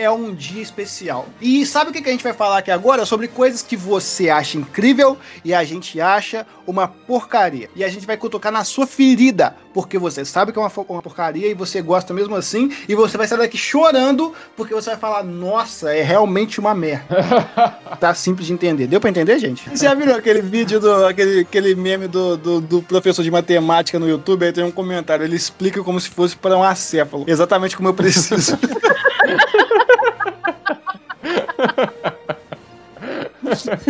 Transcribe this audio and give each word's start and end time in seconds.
é 0.00 0.10
um 0.10 0.34
dia 0.34 0.62
especial. 0.62 1.28
E 1.42 1.66
sabe 1.66 1.90
o 1.90 1.92
que 1.92 2.08
a 2.08 2.12
gente 2.12 2.24
vai 2.24 2.32
falar 2.32 2.58
aqui 2.58 2.70
agora? 2.70 3.04
Sobre 3.04 3.28
coisas 3.28 3.62
que 3.62 3.76
você 3.76 4.30
acha 4.30 4.56
incrível 4.56 5.18
e 5.44 5.52
a 5.52 5.62
gente 5.62 6.00
acha 6.00 6.46
uma 6.66 6.88
porcaria. 6.88 7.68
E 7.76 7.84
a 7.84 7.88
gente 7.88 8.06
vai 8.06 8.16
cutucar 8.16 8.50
na 8.50 8.64
sua 8.64 8.86
ferida, 8.86 9.54
porque 9.74 9.98
você 9.98 10.24
sabe 10.24 10.52
que 10.52 10.58
é 10.58 10.62
uma, 10.62 10.72
uma 10.88 11.02
porcaria 11.02 11.48
e 11.48 11.54
você 11.54 11.82
gosta 11.82 12.14
mesmo 12.14 12.34
assim, 12.34 12.72
e 12.88 12.94
você 12.94 13.18
vai 13.18 13.28
sair 13.28 13.38
daqui 13.38 13.58
chorando, 13.58 14.32
porque 14.56 14.72
você 14.72 14.90
vai 14.90 14.98
falar, 14.98 15.22
nossa, 15.22 15.94
é 15.94 16.02
realmente 16.02 16.58
uma 16.58 16.74
merda. 16.74 17.04
tá 18.00 18.14
simples 18.14 18.46
de 18.46 18.54
entender. 18.54 18.86
Deu 18.86 19.00
pra 19.00 19.10
entender, 19.10 19.38
gente? 19.38 19.68
Você 19.68 19.84
já 19.84 19.92
viu 19.92 20.14
aquele 20.14 20.40
vídeo, 20.40 20.80
do, 20.80 21.04
aquele, 21.04 21.40
aquele 21.40 21.74
meme 21.74 22.08
do, 22.08 22.38
do, 22.38 22.60
do 22.60 22.82
professor 22.82 23.22
de 23.22 23.30
matemática 23.30 23.98
no 23.98 24.08
YouTube? 24.08 24.46
Aí 24.46 24.52
tem 24.52 24.64
um 24.64 24.70
comentário, 24.70 25.24
ele 25.24 25.36
explica 25.36 25.84
como 25.84 26.00
se 26.00 26.08
fosse 26.08 26.36
para 26.36 26.56
um 26.56 26.62
acéfalo. 26.62 27.24
Exatamente 27.26 27.76
como 27.76 27.90
eu 27.90 27.94
preciso. 27.94 28.58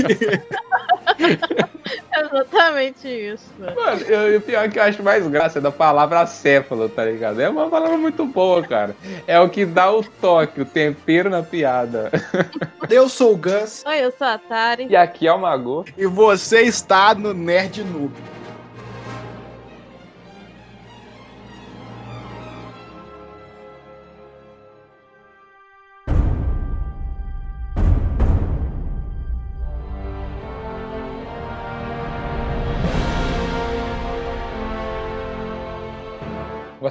Exatamente 2.12 3.08
isso. 3.08 3.50
Mano, 3.58 4.00
eu, 4.02 4.38
o 4.38 4.40
pior 4.40 4.68
que 4.68 4.78
eu 4.78 4.82
acho 4.82 5.02
mais 5.02 5.26
graça 5.26 5.58
é 5.58 5.62
da 5.62 5.72
palavra 5.72 6.20
acéfalo, 6.20 6.88
tá 6.88 7.04
ligado? 7.04 7.40
É 7.40 7.48
uma 7.48 7.68
palavra 7.68 7.96
muito 7.96 8.24
boa, 8.24 8.62
cara. 8.62 8.94
É 9.26 9.38
o 9.40 9.48
que 9.48 9.64
dá 9.66 9.90
o 9.90 10.02
toque, 10.02 10.60
o 10.60 10.64
tempero 10.64 11.30
na 11.30 11.42
piada. 11.42 12.10
Eu 12.88 13.08
sou 13.08 13.34
o 13.34 13.36
Gus. 13.36 13.84
Oi, 13.86 14.04
eu 14.04 14.10
sou 14.10 14.26
a 14.26 14.36
Tari. 14.36 14.88
E 14.90 14.96
aqui 14.96 15.28
é 15.28 15.32
o 15.32 15.38
Mago. 15.38 15.84
E 15.96 16.06
você 16.06 16.62
está 16.62 17.14
no 17.14 17.32
Nerd 17.32 17.84
Noob. 17.84 18.12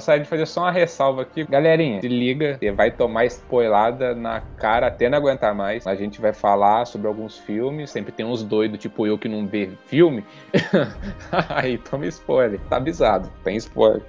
Gostaria 0.00 0.22
de 0.22 0.30
fazer 0.30 0.46
só 0.46 0.62
uma 0.62 0.70
ressalva 0.70 1.20
aqui. 1.20 1.44
Galerinha, 1.44 2.00
se 2.00 2.08
liga, 2.08 2.56
você 2.58 2.72
vai 2.72 2.90
tomar 2.90 3.26
spoilada 3.26 4.14
na 4.14 4.40
cara 4.40 4.86
até 4.86 5.10
não 5.10 5.18
aguentar 5.18 5.54
mais. 5.54 5.86
A 5.86 5.94
gente 5.94 6.22
vai 6.22 6.32
falar 6.32 6.86
sobre 6.86 7.06
alguns 7.06 7.36
filmes. 7.36 7.90
Sempre 7.90 8.10
tem 8.10 8.24
uns 8.24 8.42
doidos, 8.42 8.78
tipo 8.78 9.06
eu, 9.06 9.18
que 9.18 9.28
não 9.28 9.46
vê 9.46 9.68
filme. 9.88 10.24
Aí 11.50 11.76
toma 11.76 12.06
spoiler. 12.06 12.58
Tá 12.70 12.76
avisado, 12.76 13.30
tem 13.44 13.56
spoiler. 13.56 14.02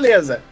Beleza. 0.00 0.42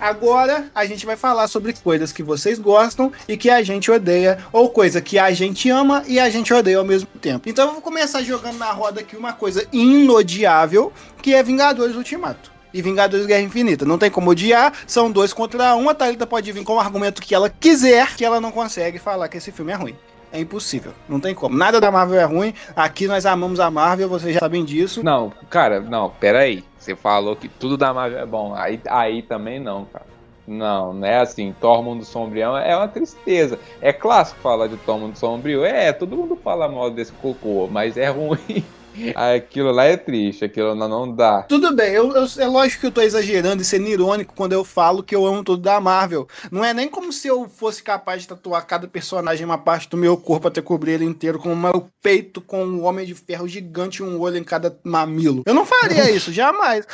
Agora 0.00 0.70
a 0.74 0.84
gente 0.84 1.06
vai 1.06 1.16
falar 1.16 1.48
sobre 1.48 1.72
coisas 1.72 2.12
que 2.12 2.22
vocês 2.22 2.58
gostam 2.58 3.10
e 3.26 3.36
que 3.36 3.48
a 3.48 3.62
gente 3.62 3.90
odeia, 3.90 4.38
ou 4.52 4.68
coisa 4.68 5.00
que 5.00 5.18
a 5.18 5.30
gente 5.30 5.70
ama 5.70 6.02
e 6.06 6.20
a 6.20 6.28
gente 6.28 6.52
odeia 6.52 6.78
ao 6.78 6.84
mesmo 6.84 7.08
tempo. 7.20 7.48
Então 7.48 7.68
eu 7.68 7.72
vou 7.74 7.80
começar 7.80 8.20
jogando 8.22 8.58
na 8.58 8.70
roda 8.72 9.00
aqui 9.00 9.16
uma 9.16 9.32
coisa 9.32 9.66
inodiável, 9.72 10.92
que 11.22 11.32
é 11.34 11.42
Vingadores 11.42 11.96
Ultimato. 11.96 12.50
E 12.74 12.82
Vingadores 12.82 13.24
Guerra 13.24 13.40
Infinita. 13.40 13.86
Não 13.86 13.96
tem 13.96 14.10
como 14.10 14.30
odiar, 14.30 14.72
são 14.86 15.10
dois 15.10 15.32
contra 15.32 15.74
um. 15.76 15.88
A 15.88 15.94
Thalita 15.94 16.26
pode 16.26 16.52
vir 16.52 16.62
com 16.62 16.74
o 16.74 16.80
argumento 16.80 17.22
que 17.22 17.34
ela 17.34 17.48
quiser, 17.48 18.16
que 18.16 18.24
ela 18.24 18.40
não 18.40 18.50
consegue 18.50 18.98
falar 18.98 19.28
que 19.28 19.38
esse 19.38 19.50
filme 19.50 19.72
é 19.72 19.76
ruim. 19.76 19.96
É 20.32 20.40
impossível. 20.40 20.92
Não 21.08 21.20
tem 21.20 21.34
como. 21.34 21.56
Nada 21.56 21.80
da 21.80 21.90
Marvel 21.90 22.20
é 22.20 22.24
ruim. 22.24 22.54
Aqui 22.74 23.06
nós 23.06 23.24
amamos 23.26 23.60
a 23.60 23.70
Marvel, 23.70 24.08
vocês 24.08 24.34
já 24.34 24.40
sabem 24.40 24.64
disso. 24.64 25.02
Não, 25.02 25.32
cara, 25.48 25.80
não, 25.80 26.10
pera 26.10 26.40
aí. 26.40 26.64
Você 26.78 26.94
falou 26.94 27.34
que 27.34 27.48
tudo 27.48 27.76
da 27.76 27.92
Marvel 27.92 28.18
é 28.18 28.26
bom. 28.26 28.54
Aí, 28.54 28.80
aí 28.88 29.22
também 29.22 29.58
não, 29.58 29.84
cara. 29.86 30.06
Não, 30.46 30.92
não 30.92 31.06
é 31.06 31.18
assim. 31.18 31.54
Mundo 31.82 32.04
Sombrio 32.04 32.56
é 32.56 32.76
uma 32.76 32.86
tristeza. 32.86 33.58
É 33.80 33.92
clássico 33.92 34.40
falar 34.40 34.68
de 34.68 34.76
Thor 34.76 34.98
Mundo 34.98 35.16
Sombrio. 35.16 35.64
É, 35.64 35.92
todo 35.92 36.16
mundo 36.16 36.36
fala 36.36 36.68
mal 36.68 36.90
desse 36.90 37.12
cocô, 37.12 37.68
mas 37.70 37.96
é 37.96 38.08
ruim. 38.08 38.64
Aquilo 39.14 39.70
lá 39.70 39.84
é 39.84 39.96
triste, 39.96 40.44
aquilo 40.44 40.74
lá 40.74 40.88
não 40.88 41.12
dá. 41.12 41.42
Tudo 41.42 41.74
bem, 41.74 41.92
eu, 41.92 42.12
eu, 42.12 42.26
é 42.38 42.46
lógico 42.46 42.80
que 42.80 42.86
eu 42.86 42.92
tô 42.92 43.00
exagerando 43.00 43.62
e 43.62 43.64
sendo 43.64 43.88
irônico 43.88 44.34
quando 44.34 44.52
eu 44.52 44.64
falo 44.64 45.02
que 45.02 45.14
eu 45.14 45.26
amo 45.26 45.44
tudo 45.44 45.62
da 45.62 45.80
Marvel. 45.80 46.26
Não 46.50 46.64
é 46.64 46.72
nem 46.72 46.88
como 46.88 47.12
se 47.12 47.28
eu 47.28 47.48
fosse 47.48 47.82
capaz 47.82 48.22
de 48.22 48.28
tatuar 48.28 48.66
cada 48.66 48.86
personagem 48.86 49.44
uma 49.44 49.58
parte 49.58 49.88
do 49.88 49.96
meu 49.96 50.16
corpo 50.16 50.48
até 50.48 50.60
cobrir 50.60 50.92
ele 50.92 51.04
inteiro, 51.04 51.38
com 51.38 51.52
o 51.52 51.56
meu 51.56 51.88
peito 52.02 52.40
com 52.40 52.64
um 52.64 52.84
homem 52.84 53.06
de 53.06 53.14
ferro 53.14 53.48
gigante 53.48 54.00
e 54.00 54.04
um 54.04 54.20
olho 54.20 54.36
em 54.36 54.44
cada 54.44 54.78
mamilo. 54.84 55.42
Eu 55.46 55.54
não 55.54 55.66
faria 55.66 56.10
isso, 56.14 56.32
jamais. 56.32 56.86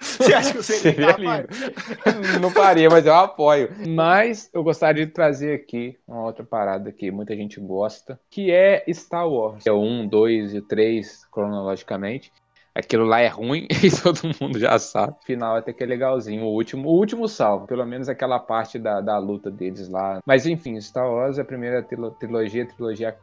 Você 0.00 0.34
acha 0.34 0.52
que 0.52 0.58
eu 0.58 0.62
seria, 0.62 0.92
seria 0.92 1.06
capaz? 1.14 2.40
Não 2.40 2.50
faria, 2.50 2.88
mas 2.90 3.06
eu 3.06 3.14
apoio. 3.14 3.70
Mas 3.86 4.50
eu 4.52 4.62
gostaria 4.62 5.06
de 5.06 5.12
trazer 5.12 5.54
aqui 5.54 5.98
uma 6.06 6.24
outra 6.24 6.44
parada 6.44 6.92
que 6.92 7.10
muita 7.10 7.34
gente 7.34 7.60
gosta, 7.60 8.18
que 8.30 8.50
é 8.50 8.84
Star 8.92 9.28
Wars. 9.28 9.66
É 9.66 9.72
o 9.72 9.80
1, 9.80 10.06
2 10.08 10.54
e 10.54 10.60
3 10.60 11.26
cronologicamente. 11.30 12.32
Aquilo 12.74 13.04
lá 13.04 13.20
é 13.20 13.28
ruim 13.28 13.68
e 13.82 13.90
todo 13.90 14.34
mundo 14.40 14.58
já 14.58 14.78
sabe. 14.78 15.12
O 15.22 15.24
final 15.24 15.56
até 15.56 15.72
que 15.72 15.84
é 15.84 15.86
legalzinho. 15.86 16.44
O 16.44 16.52
último, 16.52 16.88
o 16.88 16.96
último 16.96 17.28
salvo. 17.28 17.66
Pelo 17.68 17.86
menos 17.86 18.08
aquela 18.08 18.40
parte 18.40 18.80
da, 18.80 19.00
da 19.00 19.16
luta 19.16 19.50
deles 19.50 19.88
lá. 19.88 20.20
Mas 20.26 20.44
enfim, 20.44 20.80
Star 20.80 21.08
Wars 21.08 21.38
é 21.38 21.42
a 21.42 21.44
primeira 21.44 21.82
trilogia, 21.82 22.66
trilogia 22.66 23.16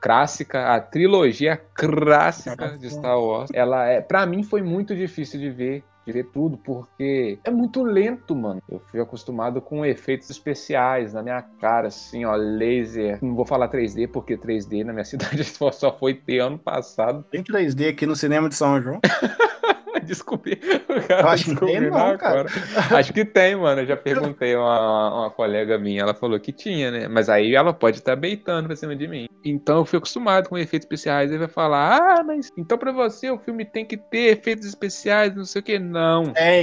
clássica, 0.00 0.74
a 0.74 0.80
trilogia 0.80 1.56
clássica 1.74 2.78
de 2.78 2.90
Star 2.90 3.18
Wars. 3.18 3.50
Ela 3.52 3.88
é, 3.88 4.00
para 4.00 4.24
mim 4.24 4.44
foi 4.44 4.62
muito 4.62 4.94
difícil 4.94 5.40
de 5.40 5.50
ver 5.50 5.84
de 6.06 6.12
ver 6.12 6.24
tudo, 6.32 6.56
porque 6.56 7.38
é 7.44 7.50
muito 7.50 7.82
lento, 7.82 8.34
mano. 8.34 8.62
Eu 8.68 8.80
fui 8.90 9.00
acostumado 9.00 9.60
com 9.60 9.84
efeitos 9.84 10.30
especiais 10.30 11.12
na 11.12 11.22
minha 11.22 11.42
cara, 11.60 11.88
assim, 11.88 12.24
ó, 12.24 12.34
laser. 12.34 13.18
Não 13.22 13.34
vou 13.34 13.46
falar 13.46 13.68
3D, 13.68 14.08
porque 14.08 14.36
3D 14.36 14.84
na 14.84 14.92
minha 14.92 15.04
cidade 15.06 15.44
só 15.44 15.96
foi 15.98 16.14
ter 16.14 16.40
ano 16.40 16.58
passado. 16.58 17.24
Tem 17.30 17.42
3D 17.42 17.90
aqui 17.90 18.06
no 18.06 18.16
cinema 18.16 18.48
de 18.48 18.54
São 18.54 18.80
João? 18.82 19.00
descobri. 20.06 20.58
Acho 21.24 21.54
que 21.54 21.66
tem, 21.66 21.80
não, 21.90 22.16
cara. 22.16 22.46
Acho 22.90 23.12
que 23.12 23.24
tem, 23.24 23.56
mano. 23.56 23.80
Eu 23.82 23.86
já 23.86 23.96
perguntei 23.96 24.54
a 24.54 24.60
uma, 24.60 25.20
uma, 25.20 25.30
colega 25.30 25.78
minha, 25.78 26.02
ela 26.02 26.14
falou 26.14 26.38
que 26.38 26.52
tinha, 26.52 26.90
né? 26.90 27.08
Mas 27.08 27.28
aí 27.28 27.54
ela 27.54 27.72
pode 27.72 27.98
estar 27.98 28.12
tá 28.12 28.16
beitando 28.16 28.66
pra 28.66 28.76
cima 28.76 28.94
de 28.94 29.08
mim. 29.08 29.28
Então 29.44 29.78
eu 29.78 29.84
fui 29.84 29.98
acostumado 29.98 30.48
com 30.48 30.58
efeitos 30.58 30.84
especiais. 30.84 31.30
Ele 31.30 31.38
vai 31.38 31.48
falar, 31.48 31.96
ah, 31.96 32.24
mas 32.24 32.50
então 32.56 32.78
pra 32.78 32.92
você 32.92 33.30
o 33.30 33.38
filme 33.38 33.64
tem 33.64 33.84
que 33.84 33.96
ter 33.96 34.32
efeitos 34.32 34.66
especiais, 34.66 35.34
não 35.34 35.44
sei 35.44 35.60
o 35.60 35.64
que. 35.64 35.78
Não. 35.78 36.32
É. 36.36 36.62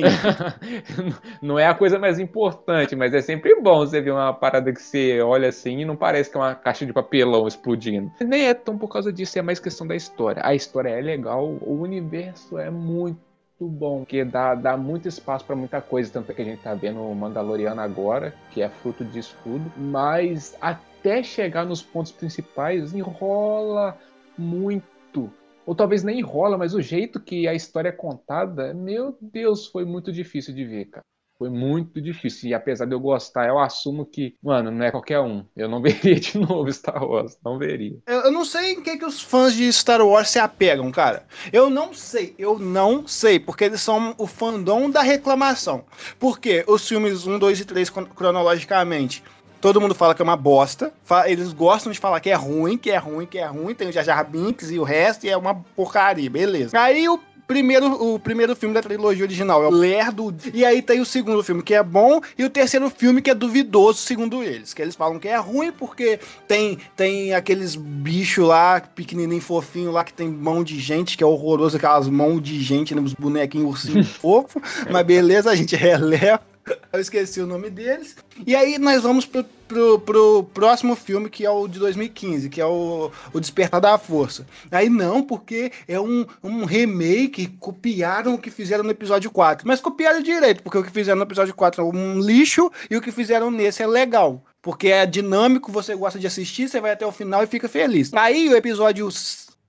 não 1.41 1.57
é 1.57 1.67
a 1.67 1.73
coisa 1.73 1.99
mais 1.99 2.19
importante, 2.19 2.95
mas 2.95 3.13
é 3.13 3.21
sempre 3.21 3.59
bom 3.61 3.79
você 3.79 4.01
ver 4.01 4.11
uma 4.11 4.33
parada 4.33 4.71
que 4.71 4.81
você 4.81 5.21
olha 5.21 5.49
assim 5.49 5.79
e 5.79 5.85
não 5.85 5.95
parece 5.95 6.29
que 6.29 6.37
é 6.37 6.39
uma 6.39 6.55
caixa 6.55 6.85
de 6.85 6.93
papelão 6.93 7.47
explodindo. 7.47 8.11
Nem 8.21 8.47
é 8.47 8.53
tão 8.53 8.77
por 8.77 8.87
causa 8.87 9.11
disso, 9.11 9.37
é 9.37 9.41
mais 9.41 9.59
questão 9.59 9.85
da 9.85 9.95
história. 9.95 10.41
A 10.45 10.53
história 10.53 10.89
é 10.89 11.01
legal, 11.01 11.57
o 11.61 11.81
universo 11.81 12.57
é 12.57 12.69
muito 12.69 13.28
bom, 13.67 13.99
porque 13.99 14.23
dá, 14.23 14.55
dá 14.55 14.77
muito 14.77 15.07
espaço 15.07 15.45
para 15.45 15.55
muita 15.55 15.81
coisa, 15.81 16.11
tanto 16.11 16.31
é 16.31 16.35
que 16.35 16.41
a 16.41 16.45
gente 16.45 16.61
tá 16.61 16.73
vendo 16.73 17.01
o 17.01 17.15
Mandaloriano 17.15 17.81
agora, 17.81 18.33
que 18.51 18.61
é 18.61 18.69
fruto 18.69 19.03
disso 19.03 19.35
tudo, 19.43 19.71
mas 19.77 20.55
até 20.61 21.23
chegar 21.23 21.65
nos 21.65 21.81
pontos 21.81 22.11
principais 22.11 22.93
enrola 22.93 23.97
muito. 24.37 25.31
Ou 25.65 25.75
talvez 25.75 26.03
nem 26.03 26.19
enrola, 26.19 26.57
mas 26.57 26.73
o 26.73 26.81
jeito 26.81 27.19
que 27.19 27.47
a 27.47 27.53
história 27.53 27.89
é 27.89 27.93
contada, 27.93 28.73
meu 28.73 29.17
Deus, 29.21 29.67
foi 29.67 29.85
muito 29.85 30.11
difícil 30.11 30.53
de 30.53 30.65
ver, 30.65 30.85
cara. 30.85 31.08
Foi 31.39 31.49
muito 31.49 32.01
difícil. 32.01 32.49
E 32.49 32.53
apesar 32.53 32.83
de 32.83 32.93
eu 32.93 32.99
gostar, 32.99 33.47
eu 33.47 33.57
assumo 33.57 34.05
que, 34.05 34.35
mano, 34.43 34.69
não 34.69 34.85
é 34.85 34.91
qualquer 34.91 35.21
um. 35.21 35.45
Eu 35.55 35.69
não 35.69 35.79
veria 35.81 36.19
de 36.19 36.37
novo 36.37 36.71
Star 36.73 37.01
Wars. 37.01 37.37
Não 37.43 37.57
veria. 37.57 37.97
Eu, 38.05 38.23
eu 38.23 38.31
não 38.31 38.43
sei 38.43 38.73
em 38.73 38.83
que, 38.83 38.97
que 38.97 39.05
os 39.05 39.21
fãs 39.21 39.53
de 39.53 39.71
Star 39.71 40.05
Wars 40.05 40.29
se 40.29 40.37
apegam, 40.37 40.91
cara. 40.91 41.25
Eu 41.53 41.69
não 41.69 41.93
sei. 41.93 42.35
Eu 42.37 42.59
não 42.59 43.07
sei. 43.07 43.39
Porque 43.39 43.63
eles 43.63 43.79
são 43.79 44.13
o 44.17 44.27
fandom 44.27 44.89
da 44.89 45.01
reclamação. 45.01 45.85
Porque 46.19 46.65
os 46.67 46.85
filmes 46.85 47.25
1, 47.25 47.39
2 47.39 47.61
e 47.61 47.65
3, 47.65 47.89
cronologicamente, 47.89 49.23
Todo 49.61 49.81
mundo 49.81 49.93
fala 49.93 50.15
que 50.15 50.21
é 50.21 50.23
uma 50.23 50.37
bosta. 50.37 50.93
Eles 51.25 51.51
gostam 51.51 51.91
de 51.91 51.99
falar 51.99 52.21
que 52.21 52.29
é 52.29 52.33
ruim, 52.33 52.77
que 52.77 52.91
é 52.91 52.97
ruim, 52.97 53.25
que 53.25 53.37
é 53.37 53.45
ruim. 53.45 53.75
Tem 53.75 53.89
o 53.89 53.91
Jar 53.91 54.05
Jar 54.05 54.23
Binks 54.23 54.71
e 54.71 54.79
o 54.79 54.83
resto, 54.83 55.25
e 55.25 55.29
é 55.29 55.35
uma 55.35 55.53
porcaria, 55.53 56.29
beleza. 56.29 56.79
Aí 56.79 57.09
o 57.09 57.19
primeiro, 57.49 58.13
o 58.13 58.19
primeiro 58.19 58.55
filme 58.55 58.75
da 58.75 58.81
trilogia 58.81 59.25
original 59.25 59.63
é 59.63 59.67
o 59.67 59.71
Lerdo, 59.71 60.35
e 60.53 60.63
aí 60.63 60.83
tem 60.83 61.01
o 61.01 61.05
segundo 61.05 61.43
filme 61.43 61.63
que 61.63 61.73
é 61.73 61.81
bom, 61.81 62.21
e 62.37 62.45
o 62.45 62.49
terceiro 62.49 62.87
filme 62.91 63.23
que 63.23 63.31
é 63.31 63.33
duvidoso, 63.33 63.97
segundo 63.97 64.43
eles. 64.43 64.71
Que 64.71 64.83
eles 64.83 64.95
falam 64.95 65.17
que 65.17 65.27
é 65.27 65.35
ruim 65.35 65.71
porque 65.71 66.19
tem, 66.47 66.77
tem 66.95 67.33
aqueles 67.33 67.75
bichos 67.75 68.47
lá, 68.47 68.79
pequenininho 68.79 69.41
fofinho 69.41 69.91
lá, 69.91 70.03
que 70.03 70.13
tem 70.13 70.29
mão 70.29 70.63
de 70.63 70.79
gente, 70.79 71.17
que 71.17 71.23
é 71.23 71.27
horroroso, 71.27 71.77
aquelas 71.77 72.07
mãos 72.07 72.39
de 72.39 72.61
gente 72.61 72.93
nos 72.93 73.13
bonequinhos 73.15 73.67
ursinho 73.67 74.03
fofo, 74.05 74.61
mas 74.91 75.03
beleza, 75.03 75.49
a 75.49 75.55
gente 75.55 75.75
releva. 75.75 76.48
Eu 76.91 76.99
esqueci 76.99 77.41
o 77.41 77.47
nome 77.47 77.69
deles. 77.69 78.15
E 78.45 78.55
aí 78.55 78.77
nós 78.77 79.03
vamos 79.03 79.25
pro, 79.25 79.43
pro, 79.67 79.99
pro, 79.99 80.43
próximo 80.53 80.95
filme, 80.95 81.29
que 81.29 81.45
é 81.45 81.49
o 81.49 81.67
de 81.67 81.79
2015, 81.79 82.49
que 82.49 82.61
é 82.61 82.65
o, 82.65 83.11
o 83.33 83.39
Despertar 83.39 83.81
da 83.81 83.97
Força. 83.97 84.45
Aí 84.71 84.89
não, 84.89 85.21
porque 85.21 85.71
é 85.87 85.99
um, 85.99 86.25
um 86.43 86.65
remake, 86.65 87.47
copiaram 87.59 88.35
o 88.35 88.37
que 88.37 88.51
fizeram 88.51 88.83
no 88.83 88.91
episódio 88.91 89.29
4. 89.31 89.67
Mas 89.67 89.81
copiaram 89.81 90.21
direito, 90.21 90.63
porque 90.63 90.77
o 90.77 90.83
que 90.83 90.91
fizeram 90.91 91.17
no 91.17 91.25
episódio 91.25 91.53
4 91.53 91.81
é 91.81 91.85
um 91.85 92.19
lixo 92.19 92.71
e 92.89 92.97
o 92.97 93.01
que 93.01 93.11
fizeram 93.11 93.51
nesse 93.51 93.83
é 93.83 93.87
legal. 93.87 94.43
Porque 94.61 94.89
é 94.89 95.05
dinâmico, 95.05 95.71
você 95.71 95.95
gosta 95.95 96.19
de 96.19 96.27
assistir, 96.27 96.67
você 96.67 96.81
vai 96.81 96.91
até 96.91 97.05
o 97.05 97.11
final 97.11 97.43
e 97.43 97.47
fica 97.47 97.69
feliz. 97.69 98.13
Aí 98.13 98.49
o 98.49 98.57
episódio 98.57 99.07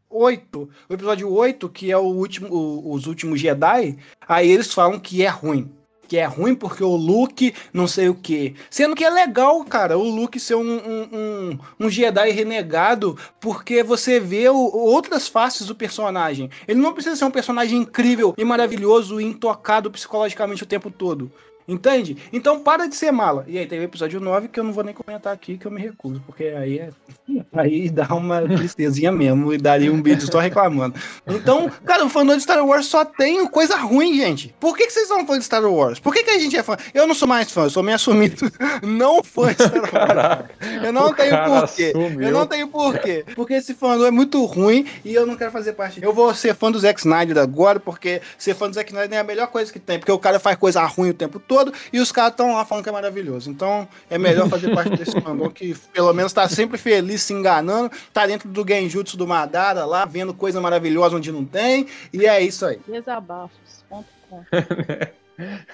8, 0.08 0.70
o 0.88 0.94
episódio 0.94 1.32
8, 1.32 1.68
que 1.68 1.92
é 1.92 1.96
o 1.96 2.02
último, 2.02 2.48
o, 2.52 2.92
os 2.92 3.06
últimos 3.06 3.40
Jedi, 3.40 3.96
aí 4.26 4.50
eles 4.50 4.72
falam 4.72 4.98
que 4.98 5.22
é 5.22 5.28
ruim 5.28 5.70
que 6.10 6.16
é 6.16 6.24
ruim 6.24 6.56
porque 6.56 6.82
o 6.82 6.96
Luke 6.96 7.54
não 7.72 7.86
sei 7.86 8.08
o 8.08 8.14
que. 8.16 8.56
Sendo 8.68 8.96
que 8.96 9.04
é 9.04 9.08
legal, 9.08 9.62
cara, 9.62 9.96
o 9.96 10.02
Luke 10.02 10.40
ser 10.40 10.56
um, 10.56 10.60
um, 10.60 11.58
um, 11.78 11.88
Jedi 11.88 12.32
renegado 12.32 13.16
porque 13.38 13.84
você 13.84 14.18
vê 14.18 14.48
o, 14.48 14.56
outras 14.56 15.28
faces 15.28 15.68
do 15.68 15.74
personagem. 15.74 16.50
Ele 16.66 16.80
não 16.80 16.92
precisa 16.92 17.14
ser 17.14 17.24
um 17.24 17.30
personagem 17.30 17.78
incrível 17.78 18.34
e 18.36 18.44
maravilhoso 18.44 19.20
e 19.20 19.24
intocado 19.24 19.88
psicologicamente 19.88 20.64
o 20.64 20.66
tempo 20.66 20.90
todo. 20.90 21.30
Entende? 21.66 22.16
Então 22.32 22.60
para 22.60 22.88
de 22.88 22.96
ser 22.96 23.10
mala. 23.12 23.44
E 23.46 23.58
aí 23.58 23.66
tem 23.66 23.78
o 23.78 23.82
episódio 23.82 24.20
9 24.20 24.48
que 24.48 24.58
eu 24.58 24.64
não 24.64 24.72
vou 24.72 24.84
nem 24.84 24.94
comentar 24.94 25.32
aqui, 25.32 25.56
que 25.56 25.66
eu 25.66 25.70
me 25.70 25.80
recuso, 25.80 26.20
porque 26.26 26.44
aí 26.44 26.78
é. 26.78 26.90
Aí 27.52 27.88
dá 27.88 28.06
uma 28.14 28.42
tristezinha 28.42 29.10
mesmo 29.12 29.52
e 29.52 29.58
daria 29.58 29.92
um 29.92 30.02
vídeo 30.02 30.26
só 30.30 30.38
reclamando. 30.38 30.94
Então, 31.26 31.70
cara, 31.84 32.04
o 32.04 32.08
fandom 32.08 32.36
de 32.36 32.42
Star 32.42 32.64
Wars 32.64 32.86
só 32.86 33.04
tem 33.04 33.46
coisa 33.46 33.76
ruim, 33.76 34.16
gente. 34.16 34.54
Por 34.58 34.76
que, 34.76 34.86
que 34.86 34.92
vocês 34.92 35.08
são 35.08 35.26
fã 35.26 35.38
de 35.38 35.44
Star 35.44 35.64
Wars? 35.64 35.98
Por 35.98 36.12
que, 36.12 36.22
que 36.22 36.30
a 36.30 36.38
gente 36.38 36.56
é 36.56 36.62
fã? 36.62 36.76
Eu 36.94 37.06
não 37.06 37.14
sou 37.14 37.28
mais 37.28 37.50
fã, 37.50 37.62
eu 37.62 37.70
sou 37.70 37.82
meio 37.82 37.96
assumido 37.96 38.50
não 38.82 39.22
fã 39.22 39.48
de 39.48 39.54
Star 39.54 39.80
Wars. 39.80 39.90
Caraca, 39.90 40.50
eu 40.82 40.92
não 40.92 41.12
tenho 41.12 41.44
porquê. 41.44 41.92
Assumiu. 41.94 42.22
Eu 42.22 42.32
não 42.32 42.46
tenho 42.46 42.68
porquê. 42.68 43.24
Porque 43.34 43.54
esse 43.54 43.74
fandom 43.74 44.06
é 44.06 44.10
muito 44.10 44.44
ruim 44.44 44.86
e 45.04 45.14
eu 45.14 45.26
não 45.26 45.36
quero 45.36 45.50
fazer 45.50 45.72
parte. 45.72 46.02
Eu 46.02 46.12
vou 46.12 46.34
ser 46.34 46.54
fã 46.54 46.70
do 46.70 46.78
Zack 46.78 47.00
Snyder 47.00 47.38
agora, 47.38 47.78
porque 47.78 48.20
ser 48.38 48.54
fã 48.54 48.68
do 48.68 48.74
Zack 48.74 48.90
Snyder 48.90 49.18
é 49.18 49.20
a 49.20 49.24
melhor 49.24 49.48
coisa 49.48 49.72
que 49.72 49.78
tem. 49.78 49.98
Porque 49.98 50.12
o 50.12 50.18
cara 50.18 50.38
faz 50.38 50.56
coisa 50.56 50.82
ruim 50.84 51.10
o 51.10 51.14
tempo 51.14 51.38
todo 51.50 51.74
e 51.92 51.98
os 51.98 52.12
caras 52.12 52.30
estão 52.30 52.54
lá 52.54 52.64
falando 52.64 52.84
que 52.84 52.88
é 52.88 52.92
maravilhoso. 52.92 53.50
Então 53.50 53.88
é 54.08 54.16
melhor 54.16 54.48
fazer 54.48 54.70
parte 54.72 54.96
desse 54.96 55.20
fandom 55.20 55.50
que 55.50 55.74
pelo 55.92 56.12
menos 56.12 56.32
tá 56.32 56.48
sempre 56.48 56.78
feliz, 56.78 57.22
se 57.22 57.32
enganando, 57.32 57.90
tá 58.12 58.24
dentro 58.24 58.48
do 58.48 58.64
Genjutsu 58.66 59.16
do 59.16 59.26
Madara 59.26 59.84
lá, 59.84 60.04
vendo 60.04 60.32
coisa 60.32 60.60
maravilhosa 60.60 61.16
onde 61.16 61.32
não 61.32 61.44
tem, 61.44 61.88
e 62.12 62.24
é 62.24 62.40
isso 62.40 62.64
aí. 62.64 62.78
Desabafos.com 62.86 64.04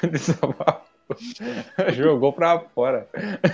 Desabafos. 0.10 0.86
Jogou 1.92 2.32
pra 2.32 2.58
fora. 2.58 3.06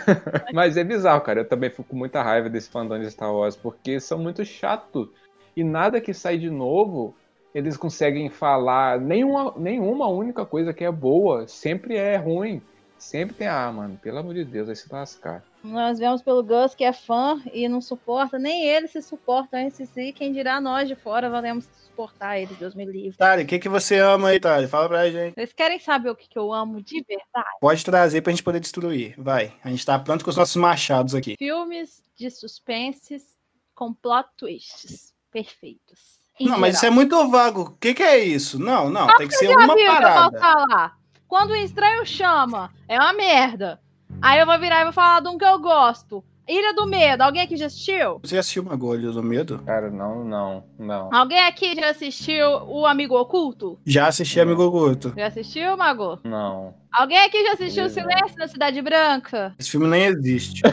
Mas 0.55 0.77
é 0.77 0.85
bizarro, 0.85 1.21
cara. 1.23 1.41
Eu 1.41 1.49
também 1.49 1.71
fico 1.71 1.85
com 1.85 1.97
muita 1.97 2.23
raiva 2.23 2.49
desse 2.49 2.71
fandom 2.71 2.99
de 2.99 3.11
Star 3.11 3.35
Wars, 3.35 3.57
porque 3.57 3.99
são 3.99 4.19
muito 4.19 4.45
chato. 4.45 5.13
E 5.57 5.65
nada 5.65 6.01
que 6.01 6.15
sai 6.15 6.39
de 6.39 6.49
novo 6.49 7.15
eles 7.55 7.77
conseguem 7.77 8.29
falar 8.31 9.01
nenhuma, 9.01 9.55
nenhuma 9.57 10.09
única 10.09 10.45
coisa 10.45 10.73
que 10.73 10.85
é 10.85 10.91
boa, 10.91 11.47
sempre 11.47 11.97
é 11.97 12.17
ruim. 12.17 12.63
Sempre 12.99 13.35
tem, 13.35 13.49
ah, 13.49 13.71
mano, 13.73 13.99
pelo 14.01 14.19
amor 14.19 14.33
de 14.33 14.45
Deus, 14.45 14.69
vai 14.69 14.77
se 14.77 14.93
lascar. 14.93 15.43
Nós 15.65 15.99
vemos 15.99 16.23
pelo 16.23 16.41
Gus 16.41 16.73
que 16.73 16.85
é 16.85 16.93
fã 16.93 17.43
e 17.53 17.69
não 17.69 17.81
suporta, 17.81 18.39
nem 18.39 18.65
ele 18.65 18.87
se 18.87 19.03
suporta 19.03 19.61
esse 19.61 19.87
si, 19.87 20.13
quem 20.13 20.33
dirá 20.33 20.61
nós 20.61 20.87
de 20.87 20.95
fora 20.95 21.29
valemos 21.29 21.65
suportar 21.65 22.39
ele, 22.39 22.55
Deus 22.55 22.77
me 22.77 22.85
livre. 22.85 23.19
Tari, 23.19 23.43
o 23.43 23.47
que, 23.47 23.59
que 23.59 23.69
você 23.69 23.99
ama 23.99 24.29
aí, 24.29 24.39
Tari? 24.39 24.69
Fala 24.69 24.89
pra 24.89 25.11
gente. 25.11 25.35
Vocês 25.35 25.53
querem 25.53 25.81
saber 25.81 26.11
o 26.11 26.17
que, 26.17 26.29
que 26.29 26.39
eu 26.39 26.53
amo 26.53 26.81
de 26.81 27.03
verdade? 27.03 27.59
Pode 27.61 27.85
trazer 27.85 28.23
pra 28.23 28.31
gente 28.31 28.43
poder 28.45 28.61
destruir, 28.61 29.15
vai. 29.19 29.53
A 29.65 29.69
gente 29.69 29.85
tá 29.85 29.99
pronto 29.99 30.23
com 30.25 30.31
os 30.31 30.37
nossos 30.37 30.57
machados 30.57 31.13
aqui. 31.13 31.35
Filmes 31.37 32.05
de 32.17 32.31
suspenses 32.31 33.37
com 33.75 33.93
plot 33.93 34.29
twists 34.37 35.13
perfeitos. 35.33 36.22
Não, 36.41 36.47
geral. 36.47 36.61
mas 36.61 36.77
isso 36.77 36.87
é 36.87 36.91
muito 36.91 37.29
vago. 37.31 37.63
O 37.63 37.71
que, 37.79 37.95
que 37.95 38.03
é 38.03 38.19
isso? 38.19 38.59
Não, 38.59 38.91
não, 38.91 39.07
tem 39.17 39.29
que 39.29 39.35
ser 39.35 39.55
uma 39.57 39.77
parada. 39.77 40.39
falar. 40.39 40.97
Quando 41.29 41.51
o 41.51 41.57
estranho 41.57 42.05
chama, 42.05 42.71
é 42.89 42.99
uma 42.99 43.13
merda. 43.13 43.81
Aí 44.21 44.39
eu 44.39 44.47
vou 44.47 44.59
virar 44.59 44.81
e 44.81 44.85
vou 44.85 44.93
falar 44.93 45.21
de 45.21 45.29
um 45.29 45.39
que 45.39 45.45
eu 45.45 45.59
gosto. 45.59 46.25
Ilha 46.53 46.75
do 46.75 46.87
Medo, 46.87 47.23
alguém 47.23 47.41
aqui 47.41 47.57
já 47.57 47.65
assistiu? 47.65 48.21
Você 48.23 48.37
assistiu 48.37 48.63
uma 48.63 48.75
Ilha 48.95 49.11
do 49.11 49.23
Medo? 49.23 49.63
Cara, 49.65 49.91
não, 49.91 50.23
não, 50.23 50.65
não. 50.79 51.09
Alguém 51.11 51.41
aqui 51.41 51.75
já 51.75 51.89
assistiu 51.89 52.47
O 52.67 52.85
Amigo 52.85 53.19
Oculto? 53.19 53.79
Já 53.87 54.09
assisti 54.09 54.37
não. 54.37 54.45
Amigo 54.45 54.65
Oculto. 54.65 55.15
Já 55.17 55.29
assistiu, 55.29 55.75
Mago? 55.79 56.21
Não. 56.23 56.75
Alguém 56.93 57.19
aqui 57.21 57.43
já 57.43 57.55
assistiu 57.55 57.85
não. 57.85 57.91
Silêncio 57.91 58.37
na 58.37 58.47
Cidade 58.47 58.83
Branca? 58.83 59.55
Esse 59.59 59.71
filme 59.71 59.87
nem 59.87 60.05
existe. 60.05 60.63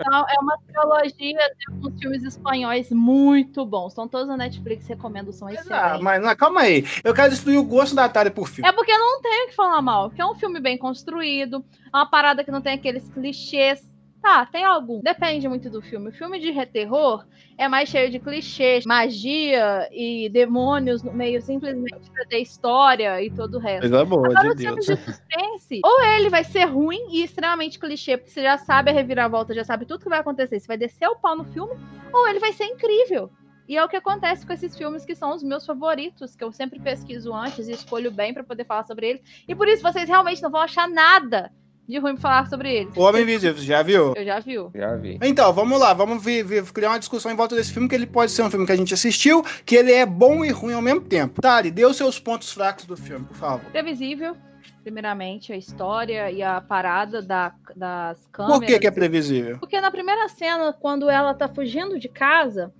Então, 0.00 0.24
é 0.28 0.40
uma 0.40 0.56
trilogia 0.66 1.38
de 1.58 1.72
alguns 1.72 2.00
filmes 2.00 2.24
espanhóis 2.24 2.90
muito 2.90 3.66
bons. 3.66 3.88
Estão 3.88 4.08
todos 4.08 4.26
na 4.26 4.36
Netflix, 4.36 4.86
recomendo, 4.88 5.30
são 5.30 5.48
excelentes. 5.48 5.70
Ah, 5.70 5.98
mas 6.00 6.22
não, 6.22 6.34
calma 6.34 6.62
aí. 6.62 6.84
Eu 7.04 7.12
quero 7.12 7.28
destruir 7.30 7.58
o 7.58 7.62
gosto 7.62 7.94
da 7.94 8.06
Atari 8.06 8.30
por 8.30 8.48
filme. 8.48 8.68
É 8.68 8.72
porque 8.72 8.96
não 8.96 9.20
tenho 9.20 9.48
que 9.48 9.54
falar 9.54 9.82
mal. 9.82 10.08
Porque 10.08 10.22
é 10.22 10.26
um 10.26 10.34
filme 10.34 10.58
bem 10.58 10.78
construído, 10.78 11.62
é 11.92 11.96
uma 11.96 12.06
parada 12.06 12.42
que 12.42 12.50
não 12.50 12.62
tem 12.62 12.72
aqueles 12.72 13.08
clichês 13.10 13.89
Tá, 14.22 14.44
tem 14.44 14.64
algum. 14.64 15.00
Depende 15.00 15.48
muito 15.48 15.70
do 15.70 15.80
filme. 15.80 16.10
O 16.10 16.12
filme 16.12 16.38
de 16.38 16.66
terror 16.66 17.24
é 17.56 17.66
mais 17.68 17.88
cheio 17.88 18.10
de 18.10 18.18
clichês, 18.18 18.84
magia 18.84 19.88
e 19.90 20.28
demônios 20.28 21.02
no 21.02 21.12
meio 21.12 21.40
simplesmente 21.40 22.10
pra 22.10 22.26
ter 22.26 22.38
história 22.38 23.22
e 23.22 23.30
todo 23.30 23.54
o 23.54 23.58
resto. 23.58 23.80
Coisa 23.80 24.04
boa, 24.04 24.26
Agora, 24.26 24.54
de 24.54 24.68
o 24.68 24.74
Deus. 24.74 24.86
de 24.86 24.96
suspense, 24.96 25.80
ou 25.82 26.02
ele 26.02 26.28
vai 26.28 26.44
ser 26.44 26.64
ruim 26.64 27.08
e 27.10 27.22
extremamente 27.22 27.78
clichê, 27.78 28.18
porque 28.18 28.30
você 28.30 28.42
já 28.42 28.58
sabe 28.58 28.90
a 28.90 28.94
reviravolta, 28.94 29.54
já 29.54 29.64
sabe 29.64 29.86
tudo 29.86 30.02
que 30.02 30.10
vai 30.10 30.20
acontecer, 30.20 30.60
você 30.60 30.66
vai 30.66 30.76
descer 30.76 31.08
o 31.08 31.16
pau 31.16 31.34
no 31.34 31.44
filme, 31.44 31.72
ou 32.12 32.28
ele 32.28 32.38
vai 32.38 32.52
ser 32.52 32.64
incrível. 32.64 33.30
E 33.66 33.76
é 33.76 33.84
o 33.84 33.88
que 33.88 33.96
acontece 33.96 34.44
com 34.44 34.52
esses 34.52 34.76
filmes 34.76 35.04
que 35.04 35.14
são 35.14 35.34
os 35.34 35.42
meus 35.42 35.64
favoritos, 35.64 36.34
que 36.34 36.42
eu 36.42 36.52
sempre 36.52 36.80
pesquiso 36.80 37.32
antes 37.32 37.68
e 37.68 37.72
escolho 37.72 38.10
bem 38.10 38.34
para 38.34 38.44
poder 38.44 38.64
falar 38.64 38.84
sobre 38.84 39.08
eles. 39.08 39.22
E 39.46 39.54
por 39.54 39.68
isso 39.68 39.82
vocês 39.82 40.08
realmente 40.08 40.42
não 40.42 40.50
vão 40.50 40.60
achar 40.60 40.88
nada 40.88 41.52
de 41.90 41.98
ruim 41.98 42.14
pra 42.14 42.22
falar 42.22 42.46
sobre 42.48 42.72
ele. 42.72 42.90
O 42.96 43.02
Homem 43.02 43.22
Invisível, 43.22 43.62
já 43.62 43.82
viu? 43.82 44.14
Eu 44.16 44.24
já 44.24 44.40
viu. 44.40 44.70
Já 44.74 44.96
vi. 44.96 45.18
Então, 45.22 45.52
vamos 45.52 45.78
lá, 45.78 45.92
vamos 45.92 46.22
ver, 46.22 46.42
ver, 46.44 46.64
criar 46.72 46.90
uma 46.90 46.98
discussão 46.98 47.30
em 47.30 47.36
volta 47.36 47.54
desse 47.54 47.72
filme, 47.72 47.88
que 47.88 47.94
ele 47.94 48.06
pode 48.06 48.32
ser 48.32 48.42
um 48.42 48.50
filme 48.50 48.64
que 48.64 48.72
a 48.72 48.76
gente 48.76 48.94
assistiu, 48.94 49.44
que 49.66 49.74
ele 49.74 49.92
é 49.92 50.06
bom 50.06 50.44
e 50.44 50.50
ruim 50.50 50.74
ao 50.74 50.82
mesmo 50.82 51.00
tempo. 51.00 51.42
Tari, 51.42 51.70
dê 51.70 51.84
os 51.84 51.96
seus 51.96 52.18
pontos 52.18 52.52
fracos 52.52 52.84
do 52.84 52.96
filme, 52.96 53.26
por 53.26 53.36
favor. 53.36 53.70
Previsível. 53.70 54.36
Primeiramente, 54.82 55.52
a 55.52 55.56
história 55.56 56.30
e 56.30 56.42
a 56.42 56.60
parada 56.60 57.20
da, 57.20 57.52
das 57.76 58.26
câmeras. 58.32 58.58
Por 58.58 58.66
que, 58.66 58.78
que 58.78 58.86
é 58.86 58.90
previsível? 58.90 59.58
Porque 59.58 59.78
na 59.78 59.90
primeira 59.90 60.26
cena, 60.28 60.72
quando 60.72 61.10
ela 61.10 61.34
tá 61.34 61.48
fugindo 61.48 61.98
de 61.98 62.08
casa, 62.08 62.72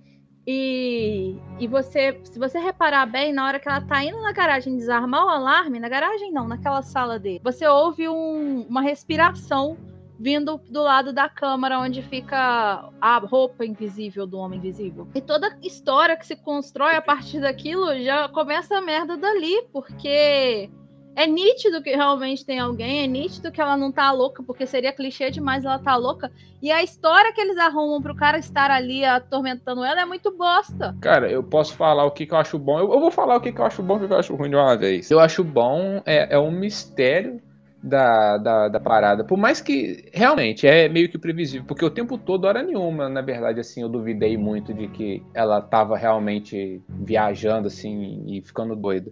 e, 0.45 1.35
e 1.59 1.67
você, 1.67 2.19
se 2.23 2.39
você 2.39 2.59
reparar 2.59 3.05
bem, 3.05 3.31
na 3.31 3.45
hora 3.45 3.59
que 3.59 3.69
ela 3.69 3.81
tá 3.81 4.03
indo 4.03 4.21
na 4.21 4.31
garagem 4.31 4.75
desarmar 4.75 5.25
o 5.25 5.29
alarme, 5.29 5.79
na 5.79 5.87
garagem 5.87 6.31
não, 6.31 6.47
naquela 6.47 6.81
sala 6.81 7.19
dele, 7.19 7.41
você 7.43 7.65
ouve 7.67 8.07
um, 8.09 8.61
uma 8.67 8.81
respiração 8.81 9.77
vindo 10.19 10.61
do 10.69 10.83
lado 10.83 11.11
da 11.11 11.27
câmara 11.27 11.79
onde 11.79 12.03
fica 12.03 12.91
a 13.01 13.17
roupa 13.17 13.65
invisível 13.65 14.27
do 14.27 14.37
homem 14.37 14.59
invisível. 14.59 15.07
E 15.15 15.21
toda 15.21 15.57
história 15.63 16.15
que 16.15 16.27
se 16.27 16.35
constrói 16.35 16.95
a 16.95 17.01
partir 17.01 17.39
daquilo 17.39 17.99
já 18.03 18.29
começa 18.29 18.77
a 18.77 18.81
merda 18.81 19.17
dali, 19.17 19.63
porque 19.73 20.69
é 21.15 21.27
nítido 21.27 21.81
que 21.81 21.91
realmente 21.91 22.45
tem 22.45 22.59
alguém, 22.59 23.03
é 23.03 23.07
nítido 23.07 23.51
que 23.51 23.61
ela 23.61 23.75
não 23.75 23.91
tá 23.91 24.11
louca, 24.11 24.41
porque 24.43 24.65
seria 24.65 24.93
clichê 24.93 25.29
demais 25.29 25.65
ela 25.65 25.79
tá 25.79 25.95
louca. 25.95 26.31
E 26.61 26.71
a 26.71 26.83
história 26.83 27.33
que 27.33 27.41
eles 27.41 27.57
arrumam 27.57 28.01
pro 28.01 28.15
cara 28.15 28.37
estar 28.37 28.71
ali 28.71 29.03
atormentando 29.03 29.83
ela 29.83 30.01
é 30.01 30.05
muito 30.05 30.35
bosta. 30.35 30.95
Cara, 31.01 31.29
eu 31.29 31.43
posso 31.43 31.75
falar 31.75 32.05
o 32.05 32.11
que, 32.11 32.25
que 32.25 32.33
eu 32.33 32.37
acho 32.37 32.57
bom. 32.57 32.79
Eu, 32.79 32.93
eu 32.93 32.99
vou 32.99 33.11
falar 33.11 33.35
o 33.35 33.41
que, 33.41 33.51
que 33.51 33.59
eu 33.59 33.65
acho 33.65 33.81
bom 33.83 33.99
e 33.99 34.05
o 34.05 34.07
que 34.07 34.13
eu 34.13 34.19
acho 34.19 34.35
ruim 34.35 34.49
de 34.49 34.55
uma 34.55 34.77
vez. 34.77 35.09
Eu 35.11 35.19
acho 35.19 35.43
bom, 35.43 36.01
é, 36.05 36.35
é 36.35 36.39
um 36.39 36.51
mistério 36.51 37.41
da, 37.83 38.37
da, 38.37 38.67
da, 38.69 38.79
parada. 38.79 39.23
Por 39.23 39.37
mais 39.37 39.59
que 39.59 40.09
realmente 40.13 40.67
é 40.67 40.87
meio 40.87 41.09
que 41.09 41.17
previsível, 41.17 41.65
porque 41.67 41.83
o 41.83 41.89
tempo 41.89 42.17
todo, 42.17 42.45
hora 42.45 42.61
nenhuma, 42.61 43.09
na 43.09 43.21
verdade, 43.21 43.59
assim, 43.59 43.81
eu 43.81 43.89
duvidei 43.89 44.37
muito 44.37 44.73
de 44.73 44.87
que 44.87 45.23
ela 45.33 45.59
tava 45.61 45.97
realmente 45.97 46.81
viajando, 46.87 47.67
assim, 47.67 48.23
e 48.27 48.41
ficando 48.41 48.75
doida 48.75 49.11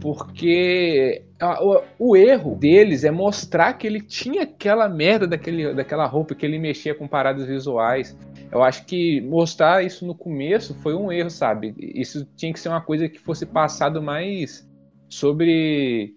porque 0.00 1.24
a, 1.40 1.62
o, 1.62 1.82
o, 1.98 2.16
erro 2.16 2.54
deles 2.54 3.04
é 3.04 3.10
mostrar 3.10 3.74
que 3.74 3.86
ele 3.86 4.00
tinha 4.00 4.42
aquela 4.42 4.88
merda 4.88 5.26
daquele, 5.26 5.74
daquela 5.74 6.06
roupa, 6.06 6.34
que 6.34 6.46
ele 6.46 6.58
mexia 6.58 6.94
com 6.94 7.08
paradas 7.08 7.46
visuais. 7.46 8.16
Eu 8.50 8.62
acho 8.62 8.84
que 8.86 9.20
mostrar 9.22 9.84
isso 9.84 10.06
no 10.06 10.14
começo 10.14 10.74
foi 10.74 10.94
um 10.94 11.10
erro, 11.10 11.30
sabe? 11.30 11.74
Isso 11.78 12.26
tinha 12.36 12.52
que 12.52 12.60
ser 12.60 12.68
uma 12.68 12.80
coisa 12.80 13.08
que 13.08 13.18
fosse 13.18 13.44
passado 13.44 14.00
mais 14.00 14.68
sobre 15.08 16.14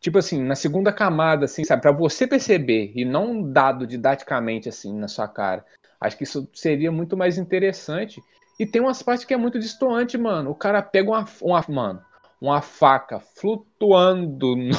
tipo 0.00 0.18
assim, 0.18 0.42
na 0.42 0.54
segunda 0.54 0.92
camada, 0.92 1.44
assim, 1.44 1.62
sabe, 1.62 1.82
para 1.82 1.92
você 1.92 2.26
perceber 2.26 2.90
e 2.96 3.04
não 3.04 3.42
dado 3.42 3.86
didaticamente 3.86 4.68
assim 4.68 4.98
na 4.98 5.08
sua 5.08 5.28
cara. 5.28 5.64
Acho 6.00 6.16
que 6.16 6.24
isso 6.24 6.48
seria 6.54 6.90
muito 6.90 7.16
mais 7.16 7.36
interessante. 7.36 8.22
E 8.58 8.66
tem 8.66 8.80
umas 8.80 9.02
partes 9.02 9.24
que 9.24 9.34
é 9.34 9.36
muito 9.36 9.58
distoante, 9.58 10.16
mano. 10.16 10.50
O 10.50 10.54
cara 10.54 10.82
pega 10.82 11.10
uma, 11.10 11.26
uma 11.42 11.64
mano, 11.68 12.02
uma 12.40 12.62
faca 12.62 13.20
flutuando 13.20 14.56
no, 14.56 14.72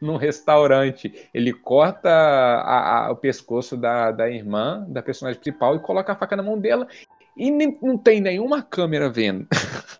no 0.00 0.16
restaurante. 0.16 1.12
Ele 1.34 1.52
corta 1.52 2.08
a, 2.08 3.06
a, 3.06 3.12
o 3.12 3.16
pescoço 3.16 3.76
da, 3.76 4.12
da 4.12 4.30
irmã, 4.30 4.86
da 4.88 5.02
personagem 5.02 5.40
principal, 5.40 5.74
e 5.74 5.80
coloca 5.80 6.12
a 6.12 6.16
faca 6.16 6.36
na 6.36 6.42
mão 6.42 6.58
dela. 6.58 6.86
E 7.36 7.50
nem, 7.50 7.78
não 7.82 7.98
tem 7.98 8.20
nenhuma 8.20 8.62
câmera 8.62 9.10
vendo. 9.10 9.46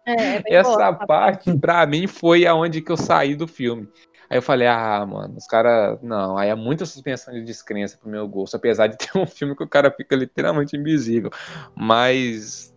É, 0.05 0.37
é 0.37 0.55
Essa 0.55 0.93
boa, 0.93 1.07
parte, 1.07 1.57
pra 1.59 1.87
mim, 1.87 2.07
foi 2.07 2.47
aonde 2.47 2.83
que 2.83 2.93
eu 2.93 2.97
saí 2.97 3.35
do 3.35 3.49
filme. 3.49 3.89
Aí 4.29 4.39
eu 4.39 4.43
falei, 4.43 4.67
ah, 4.67 5.05
mano, 5.07 5.37
os 5.37 5.47
caras. 5.47 5.99
Não, 6.03 6.39
aí 6.39 6.49
é 6.49 6.55
muita 6.55 6.87
suspensão 6.87 7.35
de 7.35 7.45
descrença 7.45 7.99
pro 7.99 8.11
meu 8.11 8.27
gosto, 8.27 8.57
apesar 8.57 8.87
de 8.87 8.97
ter 8.99 9.17
um 9.19 9.27
filme 9.27 9.55
que 9.55 9.63
o 9.63 9.69
cara 9.69 9.91
fica 9.91 10.17
literalmente 10.17 10.77
invisível. 10.77 11.31
Mas. 11.75 12.73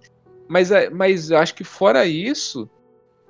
Mas, 0.47 0.69
é, 0.69 0.89
mas 0.89 1.31
eu 1.31 1.37
acho 1.39 1.55
que 1.55 1.63
fora 1.63 2.05
isso, 2.05 2.69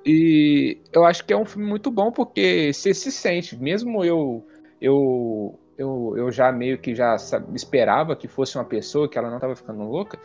e 0.06 0.78
eu 0.92 1.04
acho 1.04 1.24
que 1.24 1.32
é 1.32 1.36
um 1.36 1.44
filme 1.44 1.68
muito 1.68 1.90
bom 1.90 2.12
porque 2.12 2.72
você 2.72 2.94
se 2.94 3.10
sente, 3.10 3.60
mesmo 3.60 4.04
eu 4.04 4.46
eu 4.80 5.58
eu, 5.76 6.14
eu 6.16 6.32
já 6.32 6.50
meio 6.50 6.78
que 6.78 6.94
já 6.94 7.16
esperava 7.54 8.16
que 8.16 8.26
fosse 8.26 8.56
uma 8.56 8.64
pessoa 8.64 9.08
que 9.08 9.18
ela 9.18 9.28
não 9.28 9.36
estava 9.36 9.54
ficando 9.54 9.82
louca, 9.82 10.18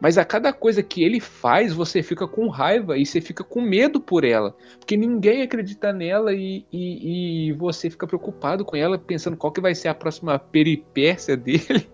mas 0.00 0.18
a 0.18 0.24
cada 0.24 0.52
coisa 0.52 0.82
que 0.82 1.04
ele 1.04 1.20
faz, 1.20 1.72
você 1.72 2.02
fica 2.02 2.26
com 2.26 2.48
raiva 2.48 2.98
e 2.98 3.06
você 3.06 3.20
fica 3.20 3.44
com 3.44 3.60
medo 3.60 4.00
por 4.00 4.24
ela, 4.24 4.56
porque 4.78 4.96
ninguém 4.96 5.42
acredita 5.42 5.92
nela 5.92 6.32
e, 6.32 6.66
e, 6.72 7.50
e 7.50 7.52
você 7.52 7.88
fica 7.88 8.06
preocupado 8.06 8.64
com 8.64 8.74
ela, 8.74 8.98
pensando 8.98 9.36
qual 9.36 9.52
que 9.52 9.60
vai 9.60 9.74
ser 9.74 9.88
a 9.88 9.94
próxima 9.94 10.38
peripécia 10.38 11.36
dele. 11.38 11.88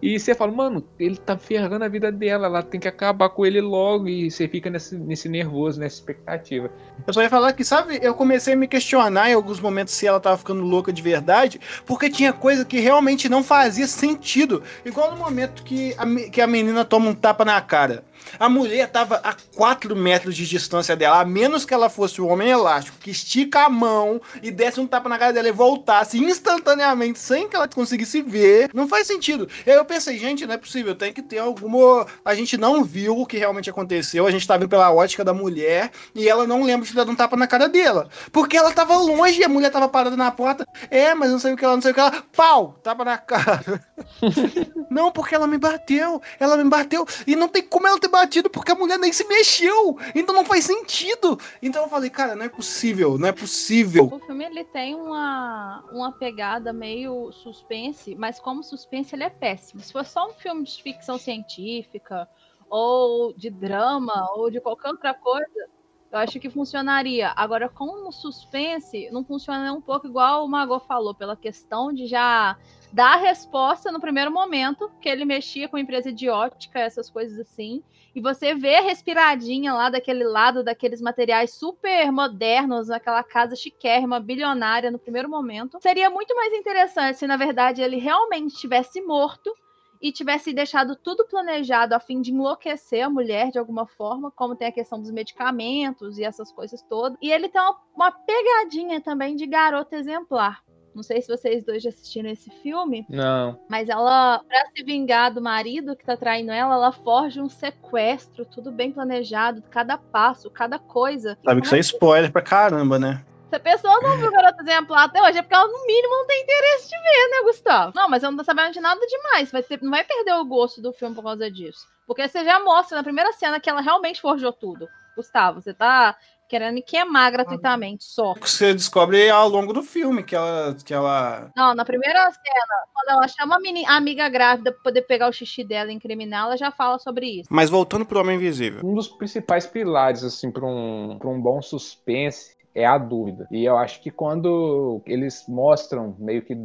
E 0.00 0.18
você 0.18 0.34
fala, 0.34 0.52
mano, 0.52 0.84
ele 0.98 1.16
tá 1.16 1.36
ferrando 1.36 1.84
a 1.84 1.88
vida 1.88 2.10
dela, 2.10 2.46
ela 2.46 2.62
tem 2.62 2.80
que 2.80 2.88
acabar 2.88 3.28
com 3.28 3.44
ele 3.44 3.60
logo 3.60 4.08
e 4.08 4.30
você 4.30 4.48
fica 4.48 4.70
nesse, 4.70 4.96
nesse 4.96 5.28
nervoso, 5.28 5.80
nessa 5.80 5.96
expectativa. 5.96 6.70
Eu 7.06 7.12
só 7.12 7.22
ia 7.22 7.28
falar 7.28 7.52
que, 7.52 7.64
sabe, 7.64 7.98
eu 8.02 8.14
comecei 8.14 8.54
a 8.54 8.56
me 8.56 8.68
questionar 8.68 9.30
em 9.30 9.34
alguns 9.34 9.60
momentos 9.60 9.94
se 9.94 10.06
ela 10.06 10.20
tava 10.20 10.38
ficando 10.38 10.62
louca 10.62 10.92
de 10.92 11.02
verdade, 11.02 11.60
porque 11.84 12.08
tinha 12.08 12.32
coisa 12.32 12.64
que 12.64 12.80
realmente 12.80 13.28
não 13.28 13.42
fazia 13.42 13.86
sentido. 13.86 14.62
Igual 14.84 15.10
no 15.10 15.16
momento 15.16 15.62
que 15.62 15.94
a, 15.98 16.30
que 16.30 16.40
a 16.40 16.46
menina 16.46 16.84
toma 16.84 17.10
um 17.10 17.14
tapa 17.14 17.44
na 17.44 17.60
cara. 17.60 18.04
A 18.38 18.48
mulher 18.48 18.86
estava 18.86 19.16
a 19.16 19.34
4 19.54 19.94
metros 19.96 20.36
de 20.36 20.46
distância 20.46 20.96
dela, 20.96 21.20
a 21.20 21.24
menos 21.24 21.64
que 21.64 21.74
ela 21.74 21.90
fosse 21.90 22.20
o 22.20 22.26
homem 22.26 22.50
elástico, 22.50 22.98
que 22.98 23.10
estica 23.10 23.64
a 23.64 23.68
mão 23.68 24.20
e 24.42 24.50
desse 24.50 24.80
um 24.80 24.86
tapa 24.86 25.08
na 25.08 25.18
cara 25.18 25.32
dela 25.32 25.48
e 25.48 25.52
voltasse 25.52 26.18
instantaneamente, 26.18 27.18
sem 27.18 27.48
que 27.48 27.56
ela 27.56 27.68
conseguisse 27.68 28.22
ver. 28.22 28.70
Não 28.74 28.88
faz 28.88 29.06
sentido. 29.06 29.48
E 29.66 29.70
aí 29.70 29.76
eu 29.76 29.84
pensei, 29.84 30.18
gente, 30.18 30.46
não 30.46 30.54
é 30.54 30.58
possível, 30.58 30.94
tem 30.94 31.12
que 31.12 31.22
ter 31.22 31.38
alguma. 31.38 32.06
A 32.24 32.34
gente 32.34 32.56
não 32.56 32.84
viu 32.84 33.18
o 33.18 33.26
que 33.26 33.38
realmente 33.38 33.70
aconteceu, 33.70 34.26
a 34.26 34.30
gente 34.30 34.46
tá 34.46 34.56
vendo 34.56 34.68
pela 34.68 34.92
ótica 34.92 35.24
da 35.24 35.34
mulher 35.34 35.90
e 36.14 36.28
ela 36.28 36.46
não 36.46 36.62
lembra 36.62 36.86
de 36.86 36.92
ter 36.92 36.98
dado 36.98 37.10
um 37.10 37.16
tapa 37.16 37.36
na 37.36 37.46
cara 37.46 37.68
dela. 37.68 38.08
Porque 38.32 38.56
ela 38.56 38.72
tava 38.72 38.96
longe 38.96 39.40
e 39.40 39.44
a 39.44 39.48
mulher 39.48 39.70
tava 39.70 39.88
parada 39.88 40.16
na 40.16 40.30
porta. 40.30 40.66
É, 40.90 41.14
mas 41.14 41.30
não 41.30 41.38
sei 41.38 41.52
o 41.52 41.56
que 41.56 41.64
ela, 41.64 41.74
não 41.74 41.82
sei 41.82 41.92
o 41.92 41.94
que 41.94 42.00
ela. 42.00 42.24
Pau! 42.34 42.78
Tapa 42.82 43.04
na 43.04 43.18
cara. 43.30 43.84
não, 44.90 45.10
porque 45.10 45.34
ela 45.34 45.46
me 45.46 45.58
bateu. 45.58 46.20
Ela 46.38 46.56
me 46.56 46.68
bateu. 46.68 47.06
E 47.26 47.36
não 47.36 47.48
tem 47.48 47.62
como 47.62 47.86
ela 47.86 47.98
ter 47.98 48.08
batido 48.10 48.50
porque 48.50 48.72
a 48.72 48.74
mulher 48.74 48.98
nem 48.98 49.12
se 49.12 49.26
mexeu. 49.26 49.96
Então 50.14 50.34
não 50.34 50.44
faz 50.44 50.64
sentido. 50.64 51.38
Então 51.62 51.82
eu 51.82 51.88
falei, 51.88 52.10
cara, 52.10 52.34
não 52.34 52.44
é 52.44 52.48
possível, 52.48 53.18
não 53.18 53.28
é 53.28 53.32
possível. 53.32 54.08
O 54.12 54.18
filme 54.18 54.44
ele 54.44 54.64
tem 54.64 54.94
uma, 54.94 55.84
uma 55.92 56.12
pegada 56.12 56.72
meio 56.72 57.32
suspense, 57.32 58.14
mas 58.14 58.38
como 58.38 58.62
suspense 58.62 59.14
ele 59.14 59.24
é 59.24 59.30
péssimo. 59.30 59.80
Se 59.80 59.92
fosse 59.92 60.10
só 60.10 60.28
um 60.28 60.34
filme 60.34 60.64
de 60.64 60.82
ficção 60.82 61.18
científica 61.18 62.28
ou 62.68 63.32
de 63.34 63.50
drama 63.50 64.30
ou 64.34 64.50
de 64.50 64.60
qualquer 64.60 64.88
outra 64.88 65.14
coisa, 65.14 65.68
eu 66.10 66.18
acho 66.18 66.40
que 66.40 66.50
funcionaria. 66.50 67.32
Agora, 67.36 67.68
como 67.68 68.10
suspense, 68.10 69.08
não 69.12 69.24
funciona 69.24 69.72
um 69.72 69.80
pouco 69.80 70.08
igual 70.08 70.44
o 70.44 70.48
Mago 70.48 70.78
falou, 70.80 71.14
pela 71.14 71.36
questão 71.36 71.92
de 71.92 72.06
já 72.06 72.56
dar 72.92 73.14
a 73.14 73.20
resposta 73.20 73.92
no 73.92 74.00
primeiro 74.00 74.30
momento, 74.30 74.90
que 75.00 75.08
ele 75.08 75.24
mexia 75.24 75.68
com 75.68 75.78
empresa 75.78 76.12
de 76.12 76.28
ótica, 76.28 76.78
essas 76.78 77.08
coisas 77.10 77.38
assim 77.38 77.82
e 78.14 78.20
você 78.20 78.54
vê 78.54 78.76
a 78.76 78.82
respiradinha 78.82 79.72
lá 79.72 79.88
daquele 79.88 80.24
lado, 80.24 80.64
daqueles 80.64 81.00
materiais 81.00 81.54
super 81.54 82.10
modernos, 82.10 82.88
naquela 82.88 83.22
casa 83.22 83.54
chiquérrima, 83.54 84.18
bilionária 84.18 84.90
no 84.90 84.98
primeiro 84.98 85.28
momento. 85.28 85.78
Seria 85.80 86.10
muito 86.10 86.34
mais 86.34 86.52
interessante 86.52 87.18
se, 87.18 87.26
na 87.26 87.36
verdade, 87.36 87.82
ele 87.82 87.96
realmente 87.96 88.56
tivesse 88.56 89.00
morto 89.00 89.54
e 90.02 90.10
tivesse 90.10 90.52
deixado 90.52 90.96
tudo 90.96 91.26
planejado 91.26 91.94
a 91.94 92.00
fim 92.00 92.20
de 92.20 92.32
enlouquecer 92.32 93.04
a 93.04 93.10
mulher 93.10 93.50
de 93.50 93.58
alguma 93.58 93.86
forma, 93.86 94.30
como 94.30 94.56
tem 94.56 94.68
a 94.68 94.72
questão 94.72 94.98
dos 94.98 95.10
medicamentos 95.10 96.18
e 96.18 96.24
essas 96.24 96.50
coisas 96.50 96.82
todas. 96.82 97.18
E 97.20 97.30
ele 97.30 97.48
tem 97.48 97.60
uma, 97.60 97.76
uma 97.94 98.10
pegadinha 98.10 99.00
também 99.00 99.36
de 99.36 99.46
garota 99.46 99.96
exemplar. 99.96 100.64
Não 100.94 101.02
sei 101.02 101.22
se 101.22 101.28
vocês 101.28 101.64
dois 101.64 101.82
já 101.82 101.88
assistiram 101.88 102.30
esse 102.30 102.50
filme. 102.62 103.06
Não. 103.08 103.58
Mas 103.68 103.88
ela, 103.88 104.40
pra 104.40 104.66
se 104.74 104.82
vingar 104.82 105.32
do 105.32 105.40
marido 105.40 105.96
que 105.96 106.04
tá 106.04 106.16
traindo 106.16 106.50
ela, 106.50 106.74
ela 106.74 106.92
forja 106.92 107.42
um 107.42 107.48
sequestro, 107.48 108.44
tudo 108.44 108.72
bem 108.72 108.90
planejado, 108.90 109.62
cada 109.70 109.96
passo, 109.96 110.50
cada 110.50 110.78
coisa. 110.78 111.38
Sabe 111.44 111.60
que 111.60 111.66
isso 111.66 111.76
é 111.76 111.78
spoiler 111.78 112.32
pra 112.32 112.42
caramba, 112.42 112.98
né? 112.98 113.24
Se 113.50 113.56
a 113.56 113.60
pessoa 113.60 114.00
não 114.00 114.16
viu 114.16 114.30
Garota 114.30 114.62
Exemplar 114.62 115.04
até 115.04 115.20
hoje, 115.20 115.38
é 115.38 115.42
porque 115.42 115.54
ela, 115.54 115.66
no 115.66 115.84
mínimo, 115.84 116.16
não 116.18 116.26
tem 116.26 116.40
interesse 116.40 116.88
de 116.88 116.96
ver, 116.96 117.30
né, 117.30 117.42
Gustavo? 117.42 117.92
Não, 117.96 118.08
mas 118.08 118.22
eu 118.22 118.30
não 118.30 118.38
tô 118.38 118.44
sabendo 118.44 118.72
de 118.72 118.80
nada 118.80 119.04
demais. 119.04 119.50
Vai 119.50 119.60
ter, 119.60 119.82
não 119.82 119.90
vai 119.90 120.04
perder 120.04 120.34
o 120.34 120.44
gosto 120.44 120.80
do 120.80 120.92
filme 120.92 121.16
por 121.16 121.24
causa 121.24 121.50
disso. 121.50 121.84
Porque 122.06 122.28
você 122.28 122.44
já 122.44 122.60
mostra 122.60 122.96
na 122.96 123.02
primeira 123.02 123.32
cena 123.32 123.58
que 123.58 123.68
ela 123.68 123.80
realmente 123.80 124.20
forjou 124.20 124.52
tudo. 124.52 124.88
Gustavo, 125.16 125.60
você 125.60 125.74
tá 125.74 126.16
querendo 126.50 126.74
me 126.74 126.82
queimar 126.82 127.30
gratuitamente 127.30 128.04
só. 128.04 128.34
Você 128.40 128.74
descobre 128.74 129.30
ao 129.30 129.48
longo 129.48 129.72
do 129.72 129.82
filme 129.82 130.24
que 130.24 130.34
ela. 130.34 130.76
Que 130.84 130.92
ela... 130.92 131.50
Não, 131.56 131.74
na 131.74 131.84
primeira 131.84 132.20
cena, 132.32 132.76
quando 132.92 133.08
ela 133.16 133.28
chama 133.28 133.56
a, 133.56 133.60
menina, 133.60 133.88
a 133.88 133.96
amiga 133.96 134.28
grávida 134.28 134.72
pra 134.72 134.82
poder 134.82 135.02
pegar 135.02 135.28
o 135.28 135.32
xixi 135.32 135.62
dela 135.62 135.92
e 135.92 135.94
incriminar, 135.94 136.46
ela 136.46 136.56
já 136.56 136.72
fala 136.72 136.98
sobre 136.98 137.40
isso. 137.40 137.48
Mas 137.50 137.70
voltando 137.70 138.04
pro 138.04 138.18
Homem 138.18 138.36
Invisível. 138.36 138.80
Um 138.84 138.94
dos 138.94 139.08
principais 139.08 139.66
pilares, 139.66 140.24
assim, 140.24 140.50
pra 140.50 140.66
um, 140.66 141.16
pra 141.18 141.28
um 141.28 141.40
bom 141.40 141.62
suspense 141.62 142.58
é 142.74 142.86
a 142.86 142.98
dúvida. 142.98 143.46
E 143.50 143.64
eu 143.64 143.76
acho 143.76 144.00
que 144.00 144.10
quando 144.10 145.02
eles 145.06 145.44
mostram, 145.48 146.16
meio 146.18 146.42
que 146.42 146.56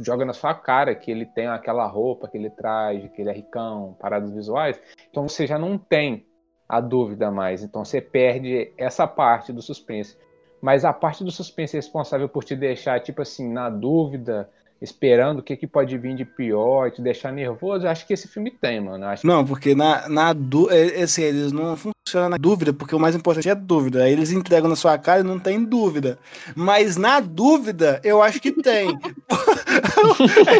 joga 0.00 0.24
na 0.24 0.32
sua 0.32 0.54
cara 0.54 0.94
que 0.94 1.10
ele 1.10 1.26
tem 1.26 1.46
aquela 1.46 1.86
roupa 1.86 2.28
que 2.28 2.36
ele 2.36 2.50
traz, 2.50 3.10
que 3.12 3.22
ele 3.22 3.30
é 3.30 3.32
ricão, 3.32 3.96
paradas 3.98 4.30
visuais, 4.30 4.80
então 5.10 5.28
você 5.28 5.46
já 5.46 5.58
não 5.58 5.78
tem 5.78 6.26
a 6.68 6.80
dúvida 6.80 7.30
mais. 7.30 7.62
Então 7.62 7.84
você 7.84 8.00
perde 8.00 8.70
essa 8.76 9.06
parte 9.06 9.52
do 9.52 9.62
suspense. 9.62 10.16
Mas 10.60 10.84
a 10.84 10.92
parte 10.92 11.24
do 11.24 11.30
suspense 11.30 11.76
é 11.76 11.78
responsável 11.78 12.28
por 12.28 12.44
te 12.44 12.54
deixar, 12.54 13.00
tipo 13.00 13.22
assim, 13.22 13.48
na 13.50 13.70
dúvida, 13.70 14.50
esperando 14.82 15.38
o 15.38 15.42
que, 15.42 15.56
que 15.56 15.66
pode 15.66 15.96
vir 15.96 16.14
de 16.14 16.24
pior, 16.24 16.90
te 16.90 17.00
deixar 17.00 17.32
nervoso. 17.32 17.86
Acho 17.86 18.06
que 18.06 18.12
esse 18.12 18.28
filme 18.28 18.50
tem, 18.50 18.80
mano. 18.80 19.06
Acho 19.06 19.26
não, 19.26 19.44
porque 19.44 19.74
na, 19.74 20.08
na 20.08 20.32
dúvida, 20.32 20.76
é, 20.76 21.02
assim, 21.02 21.22
eles 21.22 21.52
não 21.52 21.76
funcionam 21.76 22.30
na 22.30 22.36
dúvida, 22.36 22.72
porque 22.72 22.94
o 22.94 23.00
mais 23.00 23.14
importante 23.14 23.48
é 23.48 23.52
a 23.52 23.54
dúvida. 23.54 24.02
Aí 24.02 24.12
eles 24.12 24.32
entregam 24.32 24.68
na 24.68 24.76
sua 24.76 24.98
cara 24.98 25.20
e 25.20 25.24
não 25.24 25.38
tem 25.38 25.64
dúvida. 25.64 26.18
Mas 26.54 26.96
na 26.96 27.20
dúvida, 27.20 28.00
eu 28.02 28.22
acho 28.22 28.40
que 28.40 28.52
tem. 28.52 28.98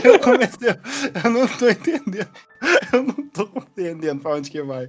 Eu 0.05 0.19
comecei, 0.21 0.77
eu 1.25 1.31
não 1.31 1.47
tô 1.47 1.69
entendendo. 1.69 2.29
Eu 2.93 3.03
não 3.03 3.15
tô 3.29 3.49
entendendo 3.57 4.21
pra 4.21 4.35
onde 4.35 4.51
que 4.51 4.63
vai. 4.63 4.89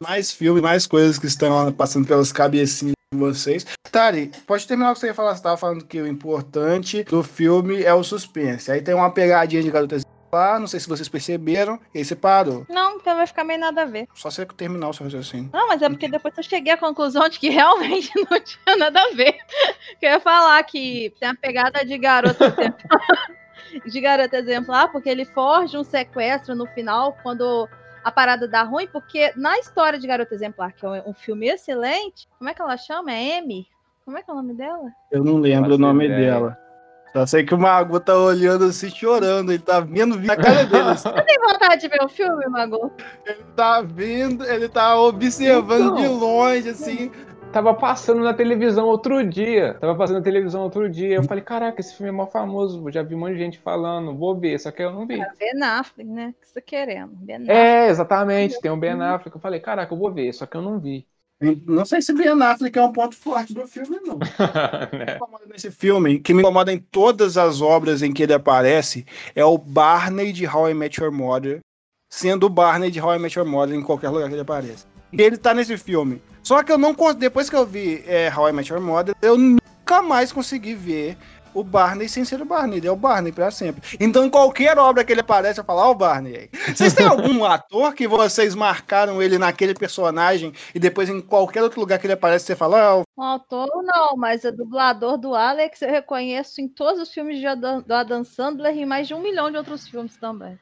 Mais 0.00 0.32
filme, 0.32 0.60
mais 0.60 0.86
coisas 0.86 1.18
que 1.18 1.26
estão 1.26 1.72
passando 1.72 2.06
pelas 2.06 2.32
cabecinhas 2.32 2.94
vocês. 3.12 3.66
Tari, 3.90 4.30
pode 4.46 4.66
terminar 4.66 4.90
o 4.90 4.94
que 4.94 5.00
você 5.00 5.08
ia 5.08 5.14
falar. 5.14 5.34
Você 5.34 5.42
tava 5.42 5.56
falando 5.56 5.84
que 5.84 6.00
o 6.00 6.06
importante 6.06 7.02
do 7.04 7.22
filme 7.22 7.82
é 7.82 7.92
o 7.92 8.04
suspense. 8.04 8.70
Aí 8.70 8.80
tem 8.80 8.94
uma 8.94 9.10
pegadinha 9.10 9.62
de 9.62 9.70
garotas 9.70 10.04
lá, 10.32 10.58
não 10.60 10.66
sei 10.66 10.78
se 10.78 10.88
vocês 10.88 11.08
perceberam, 11.08 11.80
e 11.92 11.98
aí 11.98 12.04
você 12.04 12.14
parou. 12.14 12.64
Não, 12.68 12.92
porque 12.92 13.12
vai 13.12 13.26
ficar 13.26 13.42
meio 13.42 13.58
nada 13.58 13.82
a 13.82 13.84
ver. 13.84 14.06
Só 14.14 14.30
você 14.30 14.46
terminar 14.46 14.88
o 14.88 14.92
seu 14.92 15.04
raciocínio. 15.04 15.50
Não, 15.52 15.66
mas 15.66 15.82
é 15.82 15.88
porque 15.88 16.08
depois 16.08 16.36
eu 16.36 16.44
cheguei 16.44 16.72
à 16.72 16.76
conclusão 16.76 17.28
de 17.28 17.38
que 17.38 17.48
realmente 17.48 18.12
não 18.30 18.40
tinha 18.40 18.76
nada 18.76 19.00
a 19.02 19.10
ver. 19.10 19.36
Que 19.98 20.06
eu 20.06 20.10
ia 20.10 20.20
falar 20.20 20.62
que 20.62 21.12
tem 21.18 21.28
a 21.28 21.34
pegada 21.34 21.84
de 21.84 21.98
garota 21.98 22.54
de 23.84 24.00
garota 24.00 24.36
exemplar, 24.36 24.90
porque 24.90 25.08
ele 25.08 25.24
forja 25.24 25.78
um 25.78 25.84
sequestro 25.84 26.54
no 26.54 26.66
final, 26.66 27.16
quando 27.22 27.68
a 28.02 28.10
parada 28.10 28.48
dá 28.48 28.62
ruim, 28.62 28.88
porque 28.88 29.32
na 29.36 29.58
história 29.58 29.98
de 29.98 30.06
Garota 30.06 30.34
Exemplar, 30.34 30.72
que 30.72 30.86
é 30.86 31.02
um 31.06 31.12
filme 31.12 31.48
excelente, 31.48 32.26
como 32.38 32.48
é 32.48 32.54
que 32.54 32.62
ela 32.62 32.76
chama? 32.76 33.12
É 33.12 33.38
Amy? 33.38 33.66
Como 34.04 34.16
é 34.16 34.22
que 34.22 34.30
é 34.30 34.32
o 34.32 34.36
nome 34.36 34.54
dela? 34.54 34.90
Eu 35.12 35.22
não 35.22 35.36
lembro 35.36 35.74
o 35.74 35.78
nome 35.78 36.06
ideia. 36.06 36.32
dela. 36.32 36.58
Só 37.12 37.26
sei 37.26 37.44
que 37.44 37.52
o 37.54 37.58
Mago 37.58 37.98
tá 38.00 38.16
olhando 38.16 38.64
assim, 38.66 38.88
chorando. 38.88 39.50
Ele 39.52 39.62
tá 39.62 39.80
vendo 39.80 40.18
na 40.20 40.36
cara 40.36 40.64
dele. 40.64 40.90
assim. 40.90 41.10
Você 41.10 41.22
tem 41.22 41.38
vontade 41.40 41.80
de 41.80 41.88
ver 41.88 42.02
o 42.04 42.08
filme, 42.08 42.46
Mago? 42.48 42.92
Ele 43.26 43.44
tá 43.56 43.82
vendo, 43.82 44.44
ele 44.44 44.68
tá 44.68 44.96
observando 44.98 45.96
de 45.96 46.02
Então. 46.02 46.14
longe, 46.14 46.68
assim. 46.68 47.10
Tava 47.52 47.74
passando 47.74 48.22
na 48.22 48.32
televisão 48.32 48.86
outro 48.86 49.26
dia. 49.26 49.74
Tava 49.74 49.96
passando 49.96 50.18
na 50.18 50.22
televisão 50.22 50.62
outro 50.62 50.88
dia. 50.88 51.16
Eu 51.16 51.24
falei, 51.24 51.42
caraca, 51.42 51.80
esse 51.80 51.94
filme 51.94 52.08
é 52.08 52.12
mó 52.12 52.26
famoso. 52.26 52.88
Já 52.90 53.02
vi 53.02 53.16
um 53.16 53.18
monte 53.18 53.32
de 53.32 53.40
gente 53.40 53.58
falando. 53.58 54.16
Vou 54.16 54.38
ver, 54.38 54.58
só 54.60 54.70
que 54.70 54.82
eu 54.82 54.92
não 54.92 55.04
vi. 55.04 55.20
É 55.20 55.26
Ben 55.36 55.62
Affleck, 55.62 56.08
né? 56.08 56.28
O 56.28 56.40
que 56.40 56.46
você 56.46 56.54
tá 56.54 56.60
querendo? 56.60 57.18
É, 57.50 57.88
exatamente. 57.88 58.60
Tem 58.60 58.70
o 58.70 58.76
Ben 58.76 58.92
Affleck. 58.92 59.34
Eu 59.36 59.40
falei, 59.40 59.58
caraca, 59.58 59.92
eu 59.92 59.98
vou 59.98 60.12
ver, 60.12 60.32
só 60.32 60.46
que 60.46 60.56
eu 60.56 60.62
não 60.62 60.78
vi. 60.78 61.04
Não 61.66 61.84
sei 61.84 62.00
se 62.00 62.12
Ben 62.12 62.40
Affleck 62.40 62.78
é 62.78 62.82
um 62.82 62.92
ponto 62.92 63.16
forte 63.16 63.52
do 63.52 63.66
filme, 63.66 63.98
não. 64.04 64.18
Né? 64.92 65.06
me 65.06 65.14
incomoda 65.16 65.46
nesse 65.46 65.70
filme, 65.70 66.20
que 66.20 66.32
me 66.32 66.42
incomoda 66.42 66.72
em 66.72 66.78
todas 66.78 67.36
as 67.36 67.60
obras 67.60 68.02
em 68.02 68.12
que 68.12 68.22
ele 68.22 68.34
aparece, 68.34 69.04
é 69.34 69.44
o 69.44 69.58
Barney 69.58 70.32
de 70.32 70.46
How 70.46 70.70
I 70.70 70.74
Met 70.74 71.00
Your 71.00 71.10
Mother, 71.10 71.60
sendo 72.08 72.46
o 72.46 72.50
Barney 72.50 72.90
de 72.90 73.00
How 73.00 73.16
I 73.16 73.18
Met 73.18 73.38
Your 73.38 73.48
Mother 73.48 73.74
em 73.74 73.82
qualquer 73.82 74.10
lugar 74.10 74.28
que 74.28 74.34
ele 74.34 74.42
apareça. 74.42 74.86
E 75.12 75.20
ele 75.20 75.36
tá 75.36 75.52
nesse 75.54 75.76
filme. 75.76 76.22
Só 76.42 76.62
que 76.62 76.72
eu 76.72 76.78
não 76.78 76.94
depois 77.16 77.50
que 77.50 77.56
eu 77.56 77.66
vi 77.66 78.02
é, 78.06 78.32
How 78.34 78.48
I 78.48 78.52
Met 78.52 78.72
Your 78.72 78.80
Mother, 78.80 79.14
eu 79.20 79.36
nunca 79.36 80.02
mais 80.02 80.32
consegui 80.32 80.74
ver 80.74 81.16
o 81.52 81.64
Barney 81.64 82.08
sem 82.08 82.24
ser 82.24 82.40
o 82.40 82.44
Barney. 82.44 82.78
Ele 82.78 82.86
é 82.86 82.90
o 82.90 82.96
Barney 82.96 83.32
pra 83.32 83.50
sempre. 83.50 83.82
Então, 83.98 84.24
em 84.24 84.30
qualquer 84.30 84.78
obra 84.78 85.04
que 85.04 85.12
ele 85.12 85.20
aparece, 85.20 85.60
eu 85.60 85.64
falo, 85.64 85.80
ó, 85.80 85.90
o 85.90 85.94
Barney 85.94 86.36
aí. 86.36 86.74
Vocês 86.74 86.94
têm 86.94 87.06
algum 87.06 87.44
ator 87.46 87.92
que 87.94 88.06
vocês 88.06 88.54
marcaram 88.54 89.22
ele 89.22 89.38
naquele 89.38 89.74
personagem 89.74 90.52
e 90.74 90.78
depois 90.78 91.08
em 91.08 91.20
qualquer 91.20 91.62
outro 91.62 91.80
lugar 91.80 91.98
que 91.98 92.06
ele 92.06 92.14
aparece, 92.14 92.46
você 92.46 92.56
fala, 92.56 92.80
ah, 92.80 93.02
O 93.16 93.22
autor 93.22 93.68
não, 93.82 94.16
mas 94.16 94.44
o 94.44 94.52
dublador 94.52 95.18
do 95.18 95.34
Alex 95.34 95.82
eu 95.82 95.90
reconheço 95.90 96.60
em 96.60 96.68
todos 96.68 97.00
os 97.00 97.12
filmes 97.12 97.38
de 97.38 97.46
Adam, 97.46 97.82
do 97.82 97.92
Adam 97.92 98.24
Sandler 98.24 98.76
e 98.76 98.86
mais 98.86 99.08
de 99.08 99.14
um 99.14 99.20
milhão 99.20 99.50
de 99.50 99.56
outros 99.56 99.88
filmes 99.88 100.16
também. 100.16 100.58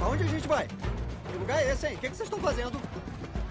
Aonde 0.00 0.22
a 0.22 0.26
gente 0.26 0.46
vai? 0.46 0.66
Que 0.66 1.38
lugar 1.38 1.60
é 1.60 1.72
esse, 1.72 1.86
hein? 1.86 1.94
O 1.94 1.98
que, 1.98 2.10
que 2.10 2.16
vocês 2.16 2.28
estão 2.28 2.38
fazendo? 2.38 2.80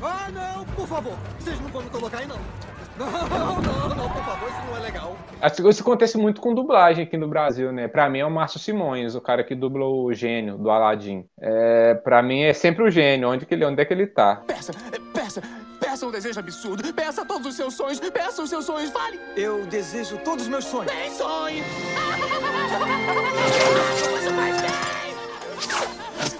Ah, 0.01 0.29
não, 0.31 0.65
por 0.65 0.87
favor. 0.87 1.17
Vocês 1.39 1.59
não 1.59 1.69
vão 1.69 1.83
me 1.83 1.89
colocar 1.89 2.19
aí, 2.19 2.27
não. 2.27 2.37
Não, 2.97 3.05
não, 3.05 3.95
não, 3.95 4.09
por 4.09 4.23
favor, 4.23 4.49
isso 4.49 4.57
não 4.67 4.75
é 4.75 4.79
legal. 4.79 5.15
Acho 5.39 5.61
que 5.61 5.69
Isso 5.69 5.83
acontece 5.83 6.17
muito 6.17 6.41
com 6.41 6.55
dublagem 6.55 7.03
aqui 7.03 7.15
no 7.15 7.27
Brasil, 7.27 7.71
né? 7.71 7.87
Pra 7.87 8.09
mim 8.09 8.17
é 8.17 8.25
o 8.25 8.31
Márcio 8.31 8.59
Simões, 8.59 9.13
o 9.13 9.21
cara 9.21 9.43
que 9.43 9.53
dubla 9.53 9.85
o 9.85 10.11
gênio 10.15 10.57
do 10.57 10.71
Aladdin. 10.71 11.23
É, 11.39 11.93
pra 11.93 12.23
mim 12.23 12.41
é 12.41 12.53
sempre 12.53 12.83
o 12.83 12.89
gênio, 12.89 13.29
onde, 13.29 13.45
que 13.45 13.53
ele, 13.53 13.65
onde 13.65 13.79
é 13.79 13.85
que 13.85 13.93
ele 13.93 14.07
tá. 14.07 14.37
Peça, 14.47 14.73
peça, 15.13 15.43
peça 15.79 16.07
um 16.07 16.11
desejo 16.11 16.39
absurdo. 16.39 16.91
Peça 16.91 17.23
todos 17.23 17.45
os 17.45 17.55
seus 17.55 17.75
sonhos. 17.75 17.99
Peça 17.99 18.41
os 18.41 18.49
seus 18.49 18.65
sonhos. 18.65 18.89
Fale. 18.89 19.19
Eu 19.35 19.63
desejo 19.67 20.17
todos 20.25 20.45
os 20.45 20.49
meus 20.49 20.65
sonhos. 20.65 20.91
Tem 20.91 21.11
sonho. 21.11 21.63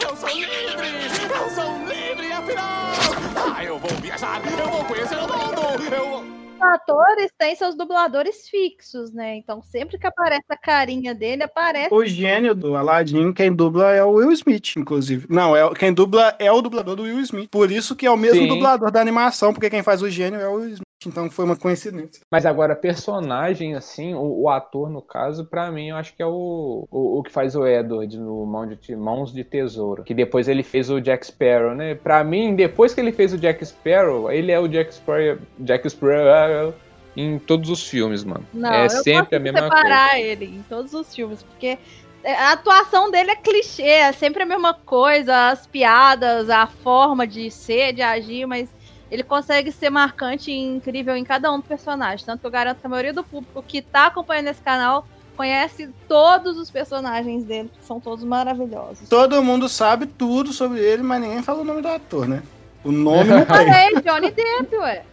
Eu 0.09 0.15
sou 0.15 0.29
livre. 0.29 0.87
Eu 1.35 1.49
sou 1.51 1.85
livre, 1.85 2.31
afinal. 2.31 3.16
Ah, 3.55 3.63
eu 3.63 3.77
vou 3.77 3.89
viajar. 4.01 4.41
Eu 4.59 4.69
vou 4.69 4.85
conhecer 4.85 5.15
o 5.15 5.21
mundo. 5.21 5.93
Eu 5.93 6.09
vou... 6.09 6.37
Atores 6.59 7.31
têm 7.37 7.55
seus 7.55 7.75
dubladores 7.75 8.49
fixos, 8.49 9.11
né? 9.11 9.35
Então 9.35 9.61
sempre 9.61 9.97
que 9.97 10.07
aparece 10.07 10.45
a 10.49 10.57
carinha 10.57 11.13
dele, 11.13 11.43
aparece. 11.43 11.93
O 11.93 12.03
gênio 12.03 12.55
do 12.55 12.75
Aladdin, 12.75 13.31
quem 13.31 13.53
dubla 13.53 13.91
é 13.91 14.03
o 14.03 14.13
Will 14.13 14.31
Smith, 14.31 14.75
inclusive. 14.75 15.27
Não, 15.29 15.55
é, 15.55 15.71
quem 15.75 15.93
dubla 15.93 16.35
é 16.39 16.51
o 16.51 16.61
dublador 16.61 16.95
do 16.95 17.03
Will 17.03 17.19
Smith. 17.19 17.49
Por 17.51 17.71
isso 17.71 17.95
que 17.95 18.07
é 18.07 18.11
o 18.11 18.17
mesmo 18.17 18.41
Sim. 18.41 18.47
dublador 18.47 18.89
da 18.91 18.99
animação, 18.99 19.53
porque 19.53 19.69
quem 19.69 19.83
faz 19.83 20.01
o 20.01 20.09
gênio 20.09 20.39
é 20.39 20.47
o 20.47 20.55
Will 20.55 20.69
Smith. 20.69 20.86
Então 21.05 21.29
foi 21.29 21.45
uma 21.45 21.55
coincidência. 21.55 22.23
Mas 22.31 22.45
agora, 22.45 22.75
personagem, 22.75 23.75
assim, 23.75 24.15
o, 24.15 24.41
o 24.41 24.49
ator, 24.49 24.89
no 24.89 25.01
caso, 25.01 25.45
pra 25.45 25.71
mim, 25.71 25.89
eu 25.89 25.95
acho 25.95 26.15
que 26.15 26.23
é 26.23 26.25
o, 26.25 26.87
o, 26.89 27.19
o 27.19 27.23
que 27.23 27.31
faz 27.31 27.55
o 27.55 27.67
Edward 27.67 28.17
no 28.17 28.45
Mão 28.45 28.67
de 28.67 28.95
Mãos 28.95 29.31
de 29.31 29.43
Tesouro. 29.43 30.03
Que 30.03 30.13
depois 30.13 30.47
ele 30.47 30.63
fez 30.63 30.89
o 30.89 30.99
Jack 30.99 31.27
Sparrow, 31.27 31.75
né? 31.75 31.93
Pra 31.93 32.23
mim, 32.23 32.55
depois 32.55 32.93
que 32.93 33.01
ele 33.01 33.11
fez 33.11 33.31
o 33.31 33.37
Jack 33.37 33.63
Sparrow, 33.63 34.31
ele 34.31 34.51
é 34.51 34.59
o 34.59 34.67
Jack 34.67 34.93
Sparrow, 34.93 35.37
Jack 35.59 35.87
Sparrow 35.89 36.73
em 37.15 37.37
todos 37.39 37.69
os 37.69 37.87
filmes, 37.87 38.23
mano. 38.23 38.45
Não, 38.53 38.71
é 38.71 38.85
eu 38.85 38.89
sempre 38.89 39.35
a 39.35 39.39
mesma 39.39 39.63
separar 39.63 40.11
coisa. 40.11 40.25
ele 40.25 40.45
em 40.45 40.63
todos 40.69 40.93
os 40.93 41.13
filmes, 41.13 41.43
porque 41.43 41.77
é, 42.23 42.33
a 42.33 42.51
atuação 42.53 43.09
dele 43.09 43.31
é 43.31 43.35
clichê, 43.35 43.83
é 43.83 44.11
sempre 44.11 44.43
a 44.43 44.45
mesma 44.45 44.73
coisa, 44.73 45.49
as 45.49 45.65
piadas, 45.65 46.49
a 46.49 46.67
forma 46.67 47.25
de 47.25 47.49
ser, 47.49 47.93
de 47.93 48.01
agir, 48.01 48.45
mas 48.45 48.69
ele 49.09 49.23
consegue 49.23 49.71
ser 49.71 49.89
marcante 49.89 50.51
e 50.51 50.57
incrível 50.57 51.15
em 51.15 51.23
cada 51.23 51.51
um 51.51 51.59
dos 51.59 51.67
personagens. 51.67 52.23
Tanto 52.23 52.41
que 52.41 52.47
eu 52.47 52.51
garanto 52.51 52.79
que 52.79 52.85
a 52.85 52.89
maioria 52.89 53.13
do 53.13 53.23
público 53.23 53.63
que 53.65 53.81
tá 53.81 54.07
acompanhando 54.07 54.47
esse 54.47 54.61
canal 54.61 55.07
conhece 55.35 55.89
todos 56.07 56.57
os 56.57 56.71
personagens 56.71 57.43
dele, 57.45 57.69
que 57.79 57.85
são 57.85 57.99
todos 57.99 58.25
maravilhosos. 58.25 59.07
Todo 59.07 59.41
mundo 59.43 59.69
sabe 59.69 60.07
tudo 60.07 60.51
sobre 60.51 60.79
ele, 60.79 61.03
mas 61.03 61.21
ninguém 61.21 61.43
fala 61.43 61.61
o 61.61 61.63
nome 61.63 61.81
do 61.81 61.87
ator, 61.87 62.27
né? 62.27 62.41
O 62.83 62.91
nome 62.91 63.29
não 63.29 63.45
tem. 63.45 63.45
Falei, 63.45 64.01
Johnny 64.01 64.31
Depp, 64.31 64.75
ué. 64.77 65.03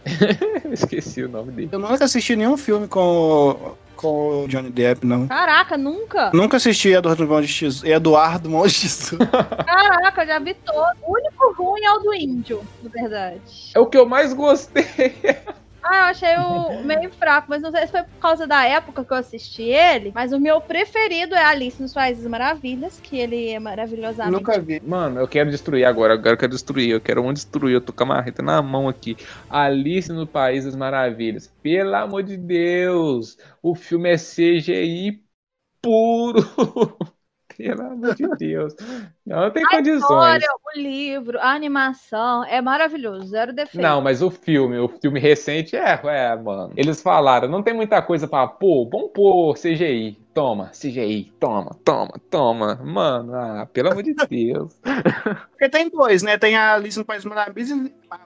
Eu 0.63 0.73
Esqueci 0.73 1.23
o 1.23 1.29
nome 1.29 1.51
dele. 1.51 1.69
Eu 1.71 1.79
nunca 1.79 2.05
assisti 2.05 2.35
nenhum 2.35 2.57
filme 2.57 2.87
com, 2.87 3.75
com 3.95 4.43
o 4.43 4.47
Johnny 4.47 4.69
Depp, 4.69 5.05
não. 5.05 5.27
Caraca, 5.27 5.77
nunca. 5.77 6.31
Nunca 6.33 6.57
assisti 6.57 6.89
Eduardo 6.89 7.27
Mão 7.27 7.41
de 7.41 7.47
Tesouro. 7.47 7.87
Eduardo 7.87 8.49
Mão 8.49 8.67
de 8.67 8.81
Tesouro. 8.81 9.27
Caraca, 9.65 10.25
já 10.25 10.39
vi 10.39 10.53
todo. 10.53 10.97
O 11.03 11.13
único 11.13 11.53
ruim 11.53 11.83
é 11.83 11.91
o 11.91 11.99
do 11.99 12.13
índio, 12.13 12.61
na 12.83 12.89
verdade. 12.89 13.41
É 13.73 13.79
o 13.79 13.85
que 13.85 13.97
eu 13.97 14.05
mais 14.05 14.33
gostei. 14.33 14.85
Ah, 15.87 15.97
eu 15.97 16.03
achei 16.05 16.35
o 16.35 16.83
meio 16.83 17.11
fraco, 17.11 17.45
mas 17.47 17.61
não 17.61 17.69
sei 17.69 17.85
se 17.85 17.91
foi 17.91 18.01
por 18.01 18.19
causa 18.19 18.47
da 18.47 18.65
época 18.65 19.05
que 19.05 19.13
eu 19.13 19.17
assisti 19.17 19.61
ele. 19.61 20.11
Mas 20.15 20.33
o 20.33 20.39
meu 20.39 20.59
preferido 20.59 21.35
é 21.35 21.45
Alice 21.45 21.79
nos 21.79 21.93
Países 21.93 22.25
Maravilhas, 22.25 22.99
que 22.99 23.19
ele 23.19 23.49
é 23.49 23.59
maravilhosamente. 23.59 24.35
Nunca 24.35 24.59
vi. 24.59 24.81
Mano, 24.83 25.19
eu 25.19 25.27
quero 25.27 25.51
destruir 25.51 25.85
agora. 25.85 26.15
Agora 26.15 26.33
eu 26.33 26.37
quero 26.39 26.53
destruir. 26.53 26.89
Eu 26.89 26.99
quero 26.99 27.21
um 27.21 27.31
destruir. 27.31 27.75
Eu 27.75 27.81
tô 27.81 27.93
com 27.93 28.01
a 28.01 28.07
marreta 28.07 28.41
na 28.41 28.63
mão 28.63 28.89
aqui. 28.89 29.15
Alice 29.47 30.11
no 30.11 30.25
País 30.25 30.65
das 30.65 30.75
Maravilhas. 30.75 31.53
Pelo 31.61 31.93
amor 31.93 32.23
de 32.23 32.35
Deus. 32.35 33.37
O 33.61 33.75
filme 33.75 34.09
é 34.09 34.17
CGI 34.17 35.23
puro. 35.83 36.39
Pelo 37.57 37.81
amor 37.81 38.15
de 38.15 38.27
Deus. 38.37 38.73
Não 39.25 39.49
tem 39.51 39.63
A 39.65 39.69
condições. 39.69 40.01
história, 40.01 40.47
o 40.75 40.79
livro, 40.79 41.39
a 41.39 41.51
animação 41.53 42.43
é 42.43 42.61
maravilhoso, 42.61 43.27
zero 43.27 43.53
defeito. 43.53 43.81
Não, 43.81 44.01
mas 44.01 44.21
o 44.21 44.29
filme, 44.29 44.77
o 44.77 44.87
filme 44.87 45.19
recente 45.19 45.75
é, 45.75 45.99
é, 46.03 46.35
mano. 46.35 46.73
Eles 46.75 47.01
falaram, 47.01 47.47
não 47.47 47.63
tem 47.63 47.73
muita 47.73 48.01
coisa 48.01 48.27
pra 48.27 48.47
pôr, 48.47 48.89
vamos 48.89 49.11
pôr 49.13 49.53
CGI. 49.55 50.17
Toma, 50.33 50.69
CGI, 50.73 51.31
toma, 51.39 51.77
toma, 51.85 52.11
toma. 52.29 52.75
Mano, 52.83 53.33
ah, 53.33 53.67
pelo 53.71 53.91
amor 53.91 54.03
de 54.03 54.13
Deus. 54.29 54.77
Porque 55.51 55.69
tem 55.69 55.89
dois, 55.89 56.21
né? 56.23 56.37
Tem 56.37 56.57
a 56.57 56.73
Alice 56.73 56.99
no 56.99 57.05
País 57.05 57.23
das 57.23 57.29
Maravilhas, 57.33 57.71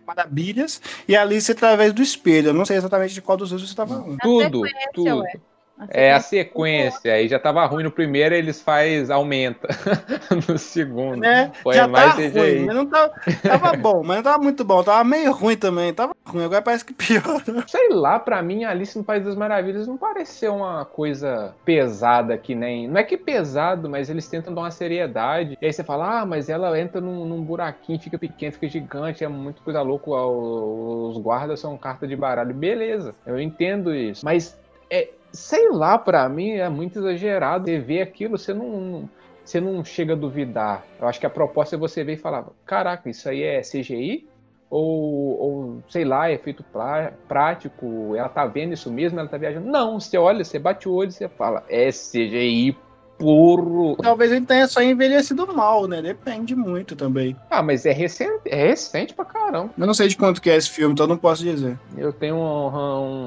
Maravilhas 0.08 0.82
e 1.08 1.16
a 1.16 1.22
Alice 1.22 1.52
através 1.52 1.94
do 1.94 2.02
espelho. 2.02 2.48
Eu 2.50 2.54
não 2.56 2.66
sei 2.66 2.78
exatamente 2.78 3.14
de 3.14 3.22
qual 3.22 3.38
dos 3.38 3.52
dois 3.52 3.62
você 3.62 3.76
tá 3.76 3.86
falando. 3.86 4.18
Tudo, 4.18 4.62
tudo. 4.92 5.20
ué. 5.20 5.34
A 5.80 5.88
É 5.90 6.12
a 6.12 6.20
sequência. 6.20 7.14
aí 7.14 7.28
já 7.28 7.40
tava 7.40 7.66
ruim 7.66 7.84
no 7.84 7.92
primeiro, 7.92 8.36
eles 8.36 8.62
faz 8.62 9.10
aumenta 9.10 9.68
no 10.48 10.58
segundo. 10.58 11.22
Né? 11.22 11.52
Foi 11.64 11.74
Já 11.74 11.88
mais 11.88 12.16
tá 12.16 12.22
ruim, 12.40 12.66
mas 12.66 12.76
não 12.76 12.86
tava, 12.86 13.14
tava 13.42 13.78
bom, 13.78 14.04
mas 14.04 14.18
não 14.18 14.24
tava 14.24 14.44
muito 14.44 14.64
bom. 14.66 14.84
Tava 14.84 15.04
meio 15.04 15.32
ruim 15.32 15.56
também. 15.56 15.94
Tava 15.94 16.14
ruim, 16.28 16.44
agora 16.44 16.62
parece 16.62 16.84
que 16.84 16.94
pior. 16.94 17.42
Sei 17.68 17.90
lá, 17.90 18.20
pra 18.20 18.42
mim, 18.42 18.66
Alice 18.66 18.98
no 18.98 19.04
País 19.04 19.24
das 19.24 19.36
Maravilhas 19.36 19.88
não 19.88 19.98
pareceu 19.98 20.56
uma 20.56 20.84
coisa 20.84 21.56
pesada 21.64 22.38
que 22.38 22.54
nem. 22.54 22.88
Não 22.88 23.00
é 23.00 23.04
que 23.04 23.18
pesado, 23.18 23.90
mas 23.90 24.10
eles 24.10 24.28
tentam 24.28 24.54
dar 24.54 24.62
uma 24.62 24.72
seriedade. 24.72 25.58
E 25.62 25.66
aí 25.66 25.72
você 25.72 25.84
fala, 25.84 26.22
ah, 26.22 26.26
mas 26.26 26.50
ela 26.50 26.78
entra 26.80 27.00
num, 27.00 27.26
num 27.26 27.42
buraquinho, 27.42 28.00
fica 28.00 28.18
pequeno, 28.18 28.52
fica 28.52 28.68
gigante, 28.68 29.24
é 29.24 29.28
muito 29.28 29.62
coisa 29.62 29.82
louca. 29.82 30.10
Os 30.12 31.18
guardas 31.18 31.60
são 31.60 31.78
carta 31.78 32.06
de 32.08 32.16
baralho. 32.16 32.54
Beleza, 32.54 33.16
eu 33.26 33.40
entendo 33.40 33.96
isso. 33.96 34.26
Mas, 34.26 34.58
é, 34.90 35.10
sei 35.32 35.70
lá, 35.72 35.98
pra 35.98 36.28
mim 36.30 36.52
é 36.52 36.68
muito 36.70 37.00
exagerado. 37.00 37.66
Você 37.66 37.80
vê 37.80 38.02
aquilo, 38.02 38.38
você 38.38 38.54
não- 38.54 39.10
você 39.44 39.60
não 39.60 39.84
chega 39.84 40.14
a 40.14 40.16
duvidar. 40.16 40.84
Eu 41.00 41.08
acho 41.08 41.20
que 41.20 41.26
a 41.26 41.30
proposta 41.30 41.76
é 41.76 41.80
você 41.80 42.04
ver 42.04 42.14
e 42.14 42.18
falar: 42.18 42.46
caraca, 42.66 43.10
isso 43.10 43.28
aí 43.30 43.44
é 43.44 43.62
CGI? 43.62 44.28
Ou, 44.70 45.40
ou 45.42 45.84
sei 45.90 46.06
lá, 46.06 46.30
é 46.30 46.38
feito 46.38 46.64
pra- 46.64 47.12
prático? 47.28 48.14
Ela 48.16 48.30
tá 48.30 48.46
vendo 48.46 48.74
isso 48.74 48.92
mesmo? 48.92 49.20
Ela 49.20 49.28
tá 49.28 49.38
viajando? 49.38 49.66
Não, 49.68 50.00
você 50.00 50.16
olha, 50.18 50.44
você 50.44 50.60
bate 50.60 50.88
o 50.88 50.94
olho 50.94 51.10
e 51.10 51.14
você 51.14 51.28
fala: 51.28 51.64
é 51.68 51.90
CGI 51.92 52.78
puro. 53.18 53.96
Talvez 54.02 54.32
ele 54.32 54.46
tenha 54.46 54.68
só 54.68 54.82
envelhecido 54.82 55.46
mal, 55.54 55.88
né? 55.88 56.02
Depende 56.02 56.56
muito 56.56 56.96
também. 56.96 57.36
Ah, 57.50 57.62
mas 57.64 57.86
é 57.86 57.92
recente, 57.92 58.42
é 58.46 58.68
recente 58.68 59.14
pra 59.14 59.26
caramba. 59.26 59.72
Eu 59.78 59.88
não 59.88 59.94
sei 59.94 60.08
de 60.08 60.16
quanto 60.16 60.42
que 60.42 60.50
é 60.50 60.56
esse 60.56 60.70
filme, 60.70 60.94
então 60.94 61.06
eu 61.06 61.10
não 61.10 61.18
posso 61.18 61.44
dizer. 61.44 61.78
Eu 61.98 62.14
tenho 62.14 62.36
um, 62.36 62.68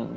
um- 0.02 0.08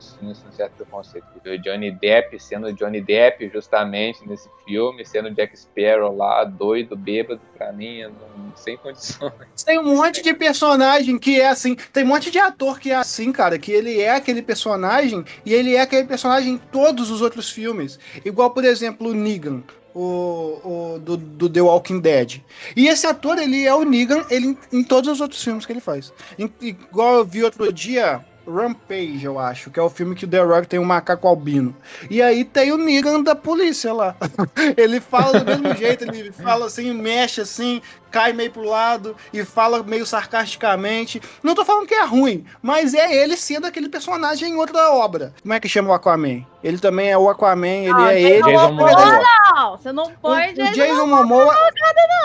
sim, 0.00 0.18
um 0.30 0.52
certo 0.52 0.72
preconceito. 0.74 1.26
O 1.44 1.58
Johnny 1.58 1.90
Depp 1.90 2.38
sendo 2.38 2.72
Johnny 2.72 3.00
Depp, 3.00 3.50
justamente, 3.52 4.26
nesse 4.26 4.48
filme, 4.64 5.04
sendo 5.04 5.30
Jack 5.30 5.56
Sparrow 5.56 6.14
lá, 6.14 6.44
doido, 6.44 6.96
bêbado, 6.96 7.40
pra 7.56 7.72
mim, 7.72 8.02
não, 8.02 8.56
sem 8.56 8.76
condições. 8.76 9.32
Tem 9.64 9.78
um 9.78 9.96
monte 9.96 10.22
de 10.22 10.34
personagem 10.34 11.18
que 11.18 11.40
é 11.40 11.48
assim. 11.48 11.76
Tem 11.92 12.04
um 12.04 12.08
monte 12.08 12.30
de 12.30 12.38
ator 12.38 12.78
que 12.78 12.90
é 12.90 12.94
assim, 12.94 13.32
cara. 13.32 13.58
Que 13.58 13.72
ele 13.72 14.00
é 14.00 14.14
aquele 14.14 14.42
personagem 14.42 15.24
e 15.44 15.52
ele 15.52 15.74
é 15.74 15.80
aquele 15.80 16.06
personagem 16.06 16.54
em 16.54 16.58
todos 16.58 17.10
os 17.10 17.20
outros 17.20 17.50
filmes. 17.50 17.98
Igual, 18.24 18.50
por 18.50 18.64
exemplo, 18.64 19.08
o 19.08 19.14
Negan. 19.14 19.62
O, 19.94 20.94
o 20.94 20.98
do, 20.98 21.18
do, 21.18 21.50
The 21.50 21.60
Walking 21.60 22.00
Dead. 22.00 22.40
E 22.74 22.88
esse 22.88 23.06
ator, 23.06 23.36
ele 23.38 23.66
é 23.66 23.74
o 23.74 23.84
Negan 23.84 24.24
ele, 24.30 24.56
em 24.72 24.82
todos 24.82 25.10
os 25.10 25.20
outros 25.20 25.44
filmes 25.44 25.66
que 25.66 25.72
ele 25.72 25.82
faz. 25.82 26.14
Em, 26.38 26.50
igual 26.62 27.16
eu 27.16 27.24
vi 27.26 27.44
outro 27.44 27.70
dia, 27.70 28.24
Rampage, 28.46 29.24
eu 29.24 29.38
acho, 29.38 29.70
que 29.70 29.78
é 29.78 29.82
o 29.82 29.90
filme 29.90 30.14
que 30.14 30.24
o 30.24 30.28
The 30.28 30.40
Rock 30.40 30.66
tem 30.66 30.78
um 30.78 30.84
macaco 30.84 31.26
albino. 31.28 31.74
E 32.10 32.20
aí 32.20 32.44
tem 32.44 32.72
o 32.72 32.76
Negan 32.76 33.22
da 33.22 33.34
polícia 33.34 33.92
lá. 33.92 34.16
ele 34.76 35.00
fala 35.00 35.40
do 35.40 35.46
mesmo 35.46 35.74
jeito, 35.76 36.04
ele 36.04 36.32
fala 36.32 36.66
assim, 36.66 36.92
mexe 36.92 37.40
assim, 37.40 37.80
cai 38.10 38.32
meio 38.32 38.50
pro 38.50 38.62
lado 38.62 39.16
e 39.32 39.44
fala 39.44 39.82
meio 39.82 40.04
sarcasticamente. 40.04 41.20
Não 41.42 41.54
tô 41.54 41.64
falando 41.64 41.86
que 41.86 41.94
é 41.94 42.04
ruim, 42.04 42.44
mas 42.60 42.94
é 42.94 43.14
ele 43.14 43.36
sendo 43.36 43.66
aquele 43.66 43.88
personagem 43.88 44.50
em 44.50 44.56
outra 44.56 44.92
obra. 44.92 45.32
Como 45.40 45.54
é 45.54 45.58
que 45.58 45.68
chama 45.68 45.90
o 45.90 45.92
Aquaman? 45.92 46.44
Ele 46.62 46.78
também 46.78 47.10
é 47.10 47.18
o 47.18 47.28
Aquaman, 47.28 47.66
ele 47.66 47.92
não, 47.92 48.06
é 48.06 48.20
ele. 48.20 48.42
Jason 48.42 48.72
Momoa. 48.72 49.20
Não, 49.54 49.76
você 49.76 49.92
não 49.92 50.10
põe 50.20 50.50
o, 50.50 50.54
Jason, 50.54 50.70
o 50.70 50.74
Jason 50.74 51.06
Momoa. 51.06 51.54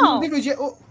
Não. 0.02 0.20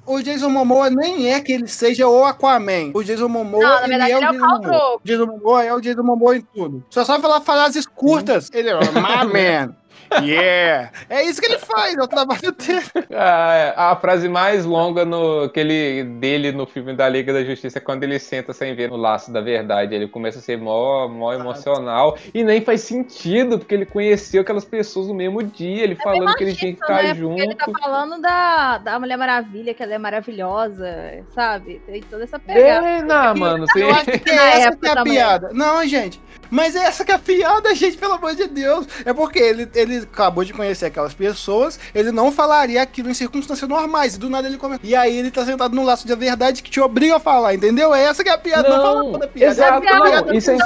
O, 0.06 0.14
o 0.16 0.22
Jason 0.22 0.48
Momoa 0.50 0.90
nem 0.90 1.32
é 1.32 1.40
que 1.40 1.52
ele 1.52 1.66
seja 1.66 2.06
o 2.06 2.24
Aquaman. 2.24 2.92
O 2.94 3.02
Jason 3.02 3.28
Momoa 3.28 3.62
não, 3.62 3.80
na 3.80 3.86
verdade, 3.86 4.12
ele 4.12 4.24
é, 4.24 4.26
é 4.26 4.30
o 4.30 4.32
Jason 4.32 4.46
Momoa. 4.46 4.94
O 4.94 5.00
Jason 5.04 5.26
Momoa 5.26 5.64
é 5.64 5.74
o 5.74 5.80
Jason 5.80 6.02
Momoa 6.02 6.36
em 6.36 6.40
tudo. 6.42 6.84
Só 6.90 7.04
sabe 7.04 7.22
falar 7.22 7.40
frases 7.40 7.86
curtas. 7.86 8.50
Ele 8.52 8.68
é 8.68 8.76
o 8.76 8.80
my 8.80 9.24
man. 9.32 9.74
Yeah! 10.22 10.90
É 11.08 11.22
isso 11.24 11.40
que 11.40 11.46
ele 11.46 11.58
faz, 11.58 11.96
é 11.96 12.02
o 12.02 12.06
trabalho 12.06 12.52
dele. 12.52 13.06
A, 13.14 13.92
a 13.92 13.96
frase 13.96 14.28
mais 14.28 14.64
longa 14.64 15.04
no, 15.04 15.48
que 15.48 15.60
ele, 15.60 16.04
dele 16.04 16.52
no 16.52 16.66
filme 16.66 16.94
da 16.94 17.08
Liga 17.08 17.32
da 17.32 17.44
Justiça 17.44 17.78
é 17.78 17.80
quando 17.80 18.04
ele 18.04 18.18
senta 18.18 18.52
sem 18.52 18.74
ver 18.74 18.90
no 18.90 18.96
laço 18.96 19.32
da 19.32 19.40
verdade. 19.40 19.94
Ele 19.94 20.08
começa 20.08 20.38
a 20.38 20.42
ser 20.42 20.58
mó, 20.58 21.08
mó 21.08 21.32
emocional. 21.32 22.16
E 22.32 22.42
nem 22.42 22.60
faz 22.60 22.82
sentido, 22.82 23.58
porque 23.58 23.74
ele 23.74 23.86
conheceu 23.86 24.42
aquelas 24.42 24.64
pessoas 24.64 25.08
no 25.08 25.14
mesmo 25.14 25.42
dia, 25.42 25.84
ele 25.84 25.94
é 25.94 26.02
falando 26.02 26.34
que 26.34 26.44
ele 26.44 26.54
tinha 26.54 26.72
que 26.72 26.80
ficar 26.80 27.02
né? 27.02 27.14
junto. 27.14 27.40
Ele 27.40 27.54
tá 27.54 27.66
falando 27.80 28.20
da, 28.20 28.78
da 28.78 28.98
Mulher 28.98 29.16
Maravilha, 29.16 29.74
que 29.74 29.82
ela 29.82 29.94
é 29.94 29.98
maravilhosa, 29.98 31.24
sabe? 31.34 31.80
Tem 31.86 32.02
toda 32.02 32.24
essa 32.24 32.38
pegada. 32.38 32.86
É, 32.86 33.02
não, 33.02 33.34
mano. 33.34 33.66
Eu 33.76 33.90
acho 33.90 34.04
que 34.04 34.30
é 34.30 34.60
essa 34.60 34.76
que 34.76 34.86
é 34.86 34.90
a 34.90 35.02
piada. 35.02 35.50
Não, 35.52 35.86
gente. 35.86 36.20
Mas 36.50 36.74
é 36.76 36.80
essa 36.80 37.04
que 37.04 37.12
é 37.12 37.14
a 37.14 37.18
piada, 37.18 37.74
gente, 37.74 37.96
pelo 37.96 38.14
amor 38.14 38.34
de 38.34 38.46
Deus. 38.46 38.86
É 39.04 39.12
porque 39.12 39.38
ele, 39.38 39.68
ele 39.74 39.98
acabou 39.98 40.44
de 40.44 40.52
conhecer 40.52 40.86
aquelas 40.86 41.14
pessoas, 41.14 41.78
ele 41.94 42.12
não 42.12 42.30
falaria 42.30 42.82
aquilo 42.82 43.10
em 43.10 43.14
circunstâncias 43.14 43.68
normais. 43.68 44.14
E 44.14 44.18
do 44.18 44.30
nada 44.30 44.48
ele 44.48 44.58
começa. 44.58 44.80
E 44.84 44.94
aí 44.94 45.16
ele 45.16 45.30
tá 45.30 45.44
sentado 45.44 45.74
num 45.74 45.84
laço 45.84 46.06
de 46.06 46.14
verdade 46.14 46.62
que 46.62 46.70
te 46.70 46.80
obriga 46.80 47.16
a 47.16 47.20
falar, 47.20 47.54
entendeu? 47.54 47.94
É 47.94 48.04
essa 48.04 48.22
que 48.22 48.30
é 48.30 48.32
a 48.32 48.38
piada. 48.38 48.68
Não, 48.68 48.76
não 48.76 48.82
fala 48.82 49.12
toda 49.12 49.24
a 49.24 49.28
piada. 49.28 49.52
Exato, 49.52 49.86
é 49.86 49.92
a 49.92 50.22
não, 50.22 50.32
isso 50.32 50.50
eu 50.50 50.56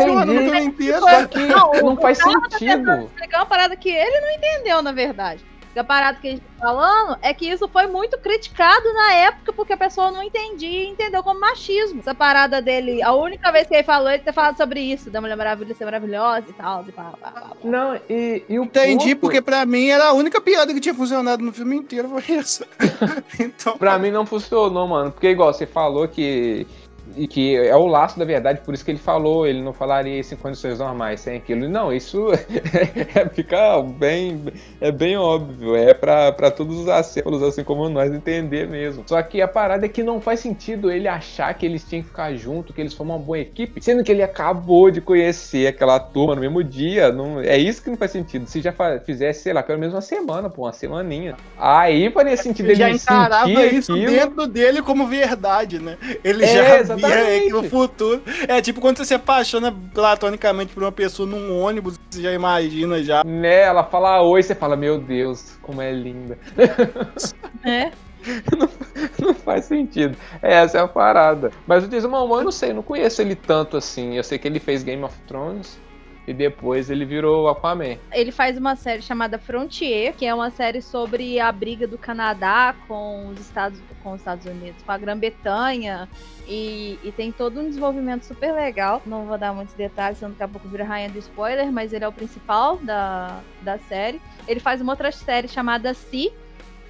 entendi. 0.55 0.93
Só 0.99 1.27
que 1.27 1.39
não, 1.39 1.73
não 1.73 1.97
faz 1.97 2.19
tá 2.19 2.31
sentido. 2.31 3.05
explicar 3.05 3.39
uma 3.39 3.47
parada 3.47 3.77
que 3.77 3.91
ele 3.91 4.21
não 4.21 4.31
entendeu, 4.31 4.83
na 4.83 4.93
verdade. 4.93 5.50
A 5.77 5.85
parada 5.85 6.19
que 6.19 6.27
a 6.27 6.31
gente 6.33 6.41
tá 6.41 6.67
falando 6.67 7.19
é 7.23 7.33
que 7.33 7.49
isso 7.49 7.69
foi 7.69 7.87
muito 7.87 8.19
criticado 8.19 8.93
na 8.93 9.13
época 9.15 9.53
porque 9.53 9.73
a 9.73 9.77
pessoa 9.77 10.11
não 10.11 10.23
entendia 10.23 10.85
e 10.85 10.89
entendeu 10.89 11.23
como 11.23 11.41
machismo. 11.41 12.01
Essa 12.01 12.15
parada 12.15 12.61
dele, 12.61 13.03
a 13.03 13.13
única 13.13 13.53
vez 13.53 13.67
que 13.67 13.75
ele 13.75 13.83
falou, 13.83 14.11
ele 14.11 14.23
ter 14.23 14.33
falado 14.33 14.57
sobre 14.57 14.81
isso, 14.81 15.11
da 15.11 15.21
Mulher 15.21 15.37
Maravilha 15.37 15.75
ser 15.75 15.85
maravilhosa 15.85 16.47
e 16.49 16.53
tal. 16.53 16.85
E 16.89 16.93
pá, 16.93 17.13
pá, 17.21 17.31
pá, 17.31 17.51
Não, 17.63 17.95
e, 18.09 18.43
e 18.49 18.59
o 18.59 18.65
Entendi, 18.65 19.15
ponto... 19.15 19.21
porque 19.21 19.41
pra 19.41 19.65
mim 19.65 19.89
era 19.89 20.09
a 20.09 20.13
única 20.13 20.41
piada 20.41 20.75
que 20.75 20.81
tinha 20.81 20.95
funcionado 20.95 21.43
no 21.43 21.53
filme 21.53 21.77
inteiro, 21.77 22.09
foi 22.09 22.37
essa. 22.37 22.67
então... 23.39 23.79
Pra 23.79 23.99
mim 23.99 24.11
não 24.11 24.27
funcionou, 24.27 24.87
mano. 24.89 25.13
Porque 25.13 25.29
igual 25.29 25.53
você 25.53 25.67
falou 25.67 26.09
que 26.09 26.67
e 27.17 27.27
que 27.27 27.57
é 27.57 27.75
o 27.77 27.87
laço 27.87 28.19
da 28.19 28.25
verdade, 28.25 28.61
por 28.65 28.75
isso 28.75 28.85
que 28.85 28.91
ele 28.91 28.99
falou, 28.99 29.47
ele 29.47 29.63
não 29.63 29.73
falaria 29.73 30.19
isso 30.19 30.35
em 30.35 30.37
condições 30.37 30.79
normais, 30.79 31.21
sem 31.21 31.37
aquilo. 31.37 31.69
Não, 31.69 31.93
isso 31.93 32.29
é, 33.15 33.29
fica 33.29 33.81
bem, 33.83 34.45
é 34.81 34.91
bem 34.91 35.17
óbvio, 35.17 35.77
é 35.77 35.95
para 35.95 36.51
todos 36.51 36.79
os 36.79 36.89
acéfalos, 36.89 37.43
assim 37.43 37.65
como 37.65 37.89
nós, 37.89 38.13
entender 38.13 38.69
mesmo. 38.69 39.05
Só 39.07 39.23
que 39.23 39.41
a 39.41 39.49
parada 39.49 39.87
é 39.87 39.89
que 39.89 40.03
não 40.03 40.21
faz 40.21 40.41
sentido 40.41 40.91
ele 40.91 41.09
achar 41.09 41.53
que 41.55 41.67
eles 41.67 41.85
tinham 41.85 42.03
que 42.03 42.09
ficar 42.09 42.35
junto, 42.35 42.73
que 42.73 42.81
eles 42.81 42.95
formam 42.95 43.17
uma 43.17 43.25
boa 43.25 43.39
equipe, 43.39 43.83
sendo 43.83 44.03
que 44.05 44.13
ele 44.13 44.23
acabou 44.23 44.91
de 44.91 45.01
conhecer 45.01 45.67
aquela 45.67 45.99
turma 45.99 46.35
no 46.35 46.41
mesmo 46.41 46.63
dia. 46.63 47.13
Não, 47.13 47.41
é 47.41 47.57
isso 47.57 47.83
que 47.83 47.91
não 47.91 47.97
faz 47.97 48.11
sentido. 48.11 48.47
Se 48.47 48.61
já 48.61 48.75
fizesse, 49.05 49.43
sei 49.43 49.53
lá, 49.53 49.63
pelo 49.63 49.79
menos 49.79 49.95
uma 49.95 50.01
semana, 50.01 50.49
pô, 50.49 50.63
uma 50.63 50.73
semaninha. 50.73 51.37
Aí 51.59 52.11
faria 52.11 52.37
sentido 52.37 52.67
ele 52.67 52.75
já 52.75 52.91
encarava 52.91 53.51
isso 53.67 53.93
aquilo. 53.93 54.11
dentro 54.11 54.47
dele 54.47 54.83
como 54.83 55.07
verdade, 55.07 55.79
né? 55.79 55.97
Ele 56.23 56.45
É, 56.45 56.85
já 56.85 56.97
via 57.01 57.25
aí 57.25 57.41
que 57.43 57.51
no 57.51 57.65
futuro. 57.65 58.23
É 58.47 58.61
tipo 58.61 58.81
quando 58.81 58.99
você 58.99 59.05
se 59.05 59.15
apaixona 59.15 59.75
platonicamente 59.95 60.73
por 60.73 60.83
uma 60.83 60.93
pessoa 60.93 61.29
num 61.29 61.61
ônibus, 61.61 61.99
você 62.11 62.23
já 62.23 62.33
imagina 62.33 63.03
já. 63.03 63.25
Né, 63.25 63.63
ela 63.63 63.85
fala 63.85 64.23
oi, 64.23 64.43
você 64.43 64.55
fala, 64.55 64.77
meu 64.77 64.99
Deus, 64.99 65.59
como 65.63 65.83
é 65.83 65.93
linda. 65.93 66.39
É. 67.63 67.93
não, 68.57 68.69
não 69.19 69.35
faz 69.35 69.67
sentido. 69.67 70.17
Essa 70.43 70.79
é 70.79 70.81
a 70.81 70.89
parada. 70.89 71.51
Mas 71.67 71.85
o 71.85 71.89
Jason 71.89 72.09
Momoa, 72.09 72.41
eu 72.41 72.45
não 72.45 72.53
sei, 72.53 72.71
eu 72.71 72.75
não 72.75 72.83
conheço 72.83 73.21
ele 73.21 73.35
tanto 73.35 73.77
assim. 73.77 74.17
Eu 74.17 74.25
sei 74.25 74.39
que 74.39 74.49
ele 74.49 74.59
fez 74.59 74.83
Game 74.83 75.03
of 75.05 75.15
Thrones 75.27 75.79
e 76.31 76.33
depois 76.33 76.89
ele 76.89 77.05
virou 77.05 77.49
Aquaman. 77.49 77.99
Ele 78.13 78.31
faz 78.31 78.57
uma 78.57 78.77
série 78.77 79.03
chamada 79.03 79.37
Frontier, 79.37 80.15
que 80.15 80.25
é 80.25 80.33
uma 80.33 80.49
série 80.49 80.81
sobre 80.81 81.41
a 81.41 81.51
briga 81.51 81.89
do 81.89 81.99
Canadá 81.99 82.73
com 82.87 83.27
os 83.31 83.41
Estados, 83.41 83.81
com 84.01 84.13
os 84.13 84.21
Estados 84.21 84.47
Unidos, 84.47 84.81
com 84.81 84.93
a 84.93 84.97
Grã-Bretanha. 84.97 86.09
E, 86.47 87.01
e, 87.03 87.11
tem 87.11 87.33
todo 87.33 87.61
um 87.61 87.69
desenvolvimento 87.69 88.25
super 88.25 88.53
legal. 88.53 89.03
Não 89.05 89.27
vou 89.27 89.37
dar 89.37 89.53
muitos 89.53 89.75
detalhes, 89.75 90.19
senão 90.19 90.31
daqui 90.31 90.45
a 90.45 90.49
pouco 90.49 90.69
vira 90.69 90.85
rainha 90.85 91.09
do 91.11 91.19
spoiler, 91.19 91.73
mas 91.73 91.93
ele 91.93 92.05
é 92.05 92.09
o 92.09 92.13
principal 92.13 92.77
da, 92.77 93.41
da 93.63 93.79
série. 93.79 94.21
Ele 94.47 94.61
faz 94.61 94.81
uma 94.81 94.93
outra 94.93 95.11
série 95.11 95.49
chamada 95.49 95.93
Si, 95.95 96.33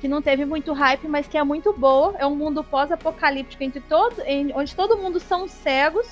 que 0.03 0.09
não 0.09 0.21
teve 0.21 0.45
muito 0.45 0.75
hype, 0.75 1.09
mas 1.09 1.27
que 1.27 1.39
é 1.39 1.45
muito 1.45 1.73
boa. 1.73 2.15
É 2.19 2.27
um 2.27 2.37
mundo 2.37 2.63
pós-apocalíptico 2.63 3.63
entre 3.63 3.81
todo, 3.81 4.21
em, 4.27 4.53
onde 4.55 4.77
todo 4.77 4.99
mundo 4.99 5.19
são 5.19 5.49
cegos. 5.49 6.07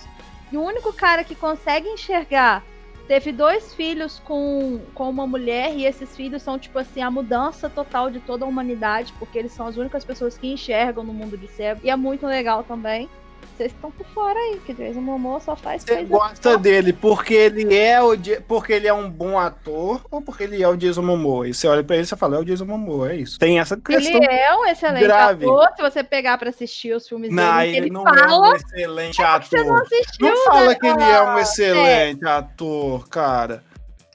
E 0.50 0.56
o 0.56 0.62
único 0.62 0.94
cara 0.94 1.22
que 1.22 1.34
consegue 1.34 1.88
enxergar 1.88 2.64
teve 3.08 3.32
dois 3.32 3.74
filhos 3.74 4.20
com, 4.20 4.80
com 4.94 5.08
uma 5.08 5.26
mulher, 5.26 5.74
e 5.74 5.86
esses 5.86 6.14
filhos 6.14 6.42
são, 6.42 6.58
tipo 6.58 6.78
assim, 6.78 7.00
a 7.00 7.10
mudança 7.10 7.68
total 7.68 8.10
de 8.10 8.20
toda 8.20 8.44
a 8.44 8.48
humanidade, 8.48 9.14
porque 9.18 9.38
eles 9.38 9.50
são 9.50 9.66
as 9.66 9.78
únicas 9.78 10.04
pessoas 10.04 10.36
que 10.36 10.52
enxergam 10.52 11.02
no 11.02 11.14
mundo 11.14 11.36
de 11.36 11.48
cego. 11.48 11.80
E 11.82 11.90
é 11.90 11.96
muito 11.96 12.26
legal 12.26 12.62
também. 12.62 13.08
Vocês 13.58 13.72
estão 13.72 13.90
por 13.90 14.06
fora 14.14 14.38
aí, 14.38 14.60
que 14.64 14.72
Jason 14.72 15.00
Momoa 15.00 15.40
só 15.40 15.56
faz 15.56 15.82
Você 15.82 16.04
gosta 16.04 16.56
dele 16.56 16.92
porque 16.92 17.34
ele 17.34 17.74
é 17.76 18.00
o 18.00 18.12
porque 18.46 18.72
ele 18.72 18.86
é 18.86 18.94
um 18.94 19.10
bom 19.10 19.36
ator 19.36 20.00
ou 20.12 20.22
porque 20.22 20.44
ele 20.44 20.62
é 20.62 20.68
o 20.68 20.76
Jason 20.76 21.02
Momoa? 21.02 21.48
E 21.48 21.52
você 21.52 21.66
olha 21.66 21.82
pra 21.82 21.96
ele 21.96 22.04
e 22.04 22.16
fala, 22.16 22.36
é 22.36 22.38
o 22.38 22.44
Jason 22.44 22.64
Momoa, 22.66 23.10
é 23.10 23.16
isso. 23.16 23.36
Tem 23.36 23.58
essa 23.58 23.76
questão. 23.76 24.14
Ele 24.14 24.26
é 24.26 24.54
um 24.54 24.64
excelente 24.64 25.02
grave. 25.02 25.44
ator. 25.44 25.68
Se 25.74 25.82
você 25.82 26.04
pegar 26.04 26.38
pra 26.38 26.50
assistir 26.50 26.94
os 26.94 27.08
filmes 27.08 27.32
Não, 27.32 27.58
dele, 27.58 27.68
ele 27.70 27.76
ele 27.86 27.90
não 27.90 28.06
é 28.06 28.12
um 28.12 28.28
fala. 28.28 28.56
excelente 28.56 29.16
Você 29.16 29.22
não 29.64 29.74
ator. 29.74 29.82
assistiu, 29.82 30.26
Não 30.28 30.44
fala 30.44 30.66
né? 30.68 30.74
que 30.76 30.86
ele 30.86 31.02
é 31.02 31.22
um 31.22 31.28
Ah, 31.36 31.40
excelente 31.40 32.24
ator, 32.28 33.08
cara. 33.08 33.64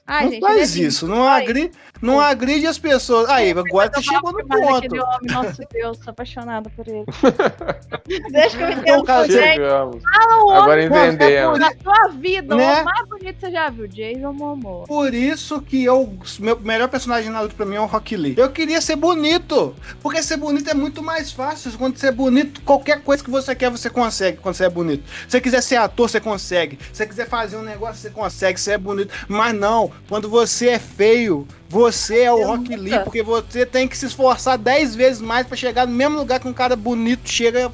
Ai, 0.06 0.24
não 0.24 0.30
gente, 0.32 0.40
faz 0.40 0.76
é 0.76 0.80
isso, 0.80 1.06
não 1.08 1.26
Ai. 1.26 1.42
agride, 1.42 1.70
não 2.02 2.20
agride 2.20 2.66
as 2.66 2.78
pessoas. 2.78 3.28
Aí, 3.30 3.50
agora 3.52 3.90
você 3.94 4.02
chegou 4.02 4.32
no 4.32 4.46
ponto. 4.46 4.76
aquele 4.76 5.00
homem, 5.00 5.18
nossa 5.32 5.66
Deus, 5.72 5.98
tô 5.98 6.10
apaixonada 6.10 6.68
por 6.76 6.86
ele. 6.86 7.04
Deixa 8.30 8.56
que 8.56 8.62
eu 8.62 8.68
Então, 8.70 8.80
entendo 8.82 9.04
cara, 9.04 9.24
por 9.26 9.32
gente. 9.32 9.42
Chegamos. 9.54 10.02
Fala 10.02 10.44
o 10.44 10.50
Agora 10.50 10.72
homem 10.84 10.86
entendemos. 11.14 11.58
da 11.58 11.72
sua 11.82 12.08
vida, 12.08 12.54
o 12.54 12.58
Né? 12.58 12.70
homem 12.72 12.84
mais 12.84 13.08
bonito 13.08 13.34
que 13.34 13.40
você 13.40 13.50
já 13.50 13.70
viu, 13.70 13.88
Jason 13.88 14.32
Momoa. 14.32 14.86
Por 14.86 15.14
isso 15.14 15.62
que 15.62 15.82
eu. 15.84 16.12
Meu 16.38 16.58
melhor 16.60 16.88
personagem 16.88 17.30
na 17.30 17.40
luta 17.40 17.54
pra 17.54 17.64
mim 17.66 17.76
é 17.76 17.80
o 17.80 17.86
Rock 17.86 18.16
Lee. 18.16 18.34
Eu 18.36 18.50
queria 18.50 18.80
ser 18.80 18.96
bonito. 18.96 19.74
Porque 20.02 20.22
ser 20.22 20.36
bonito 20.36 20.68
é 20.68 20.74
muito 20.74 21.02
mais 21.02 21.32
fácil. 21.32 21.72
Quando 21.78 21.96
você 21.96 22.08
é 22.08 22.12
bonito, 22.12 22.60
qualquer 22.62 23.00
coisa 23.02 23.24
que 23.24 23.30
você 23.30 23.54
quer, 23.54 23.70
você 23.70 23.88
consegue 23.88 24.38
quando 24.38 24.54
você 24.54 24.64
é 24.66 24.70
bonito. 24.70 25.04
Se 25.22 25.30
você 25.30 25.40
quiser 25.40 25.62
ser 25.62 25.76
ator, 25.76 26.08
você 26.10 26.20
consegue. 26.20 26.78
Se 26.92 26.98
você 26.98 27.06
quiser 27.06 27.26
fazer 27.28 27.56
um 27.56 27.62
negócio, 27.62 27.96
você 27.96 28.10
consegue, 28.10 28.60
você 28.60 28.72
é 28.72 28.78
bonito. 28.78 29.12
Mas 29.28 29.54
não, 29.54 29.90
quando 30.08 30.28
você 30.28 30.68
é 30.68 30.78
feio, 30.78 31.46
você 31.68 32.22
é 32.22 32.32
o 32.32 32.40
Eu 32.40 32.46
Rock 32.46 32.70
nunca. 32.70 32.76
Lee, 32.76 32.98
porque 33.00 33.22
você 33.22 33.64
tem 33.64 33.88
que 33.88 33.96
se 33.96 34.06
esforçar 34.06 34.58
10 34.58 34.94
vezes 34.94 35.20
mais 35.20 35.46
pra 35.46 35.56
chegar 35.56 35.86
no 35.86 35.94
mesmo 35.94 36.18
lugar 36.18 36.40
que 36.40 36.48
um 36.48 36.52
cara 36.52 36.76
bonito 36.76 37.28
chega 37.28 37.72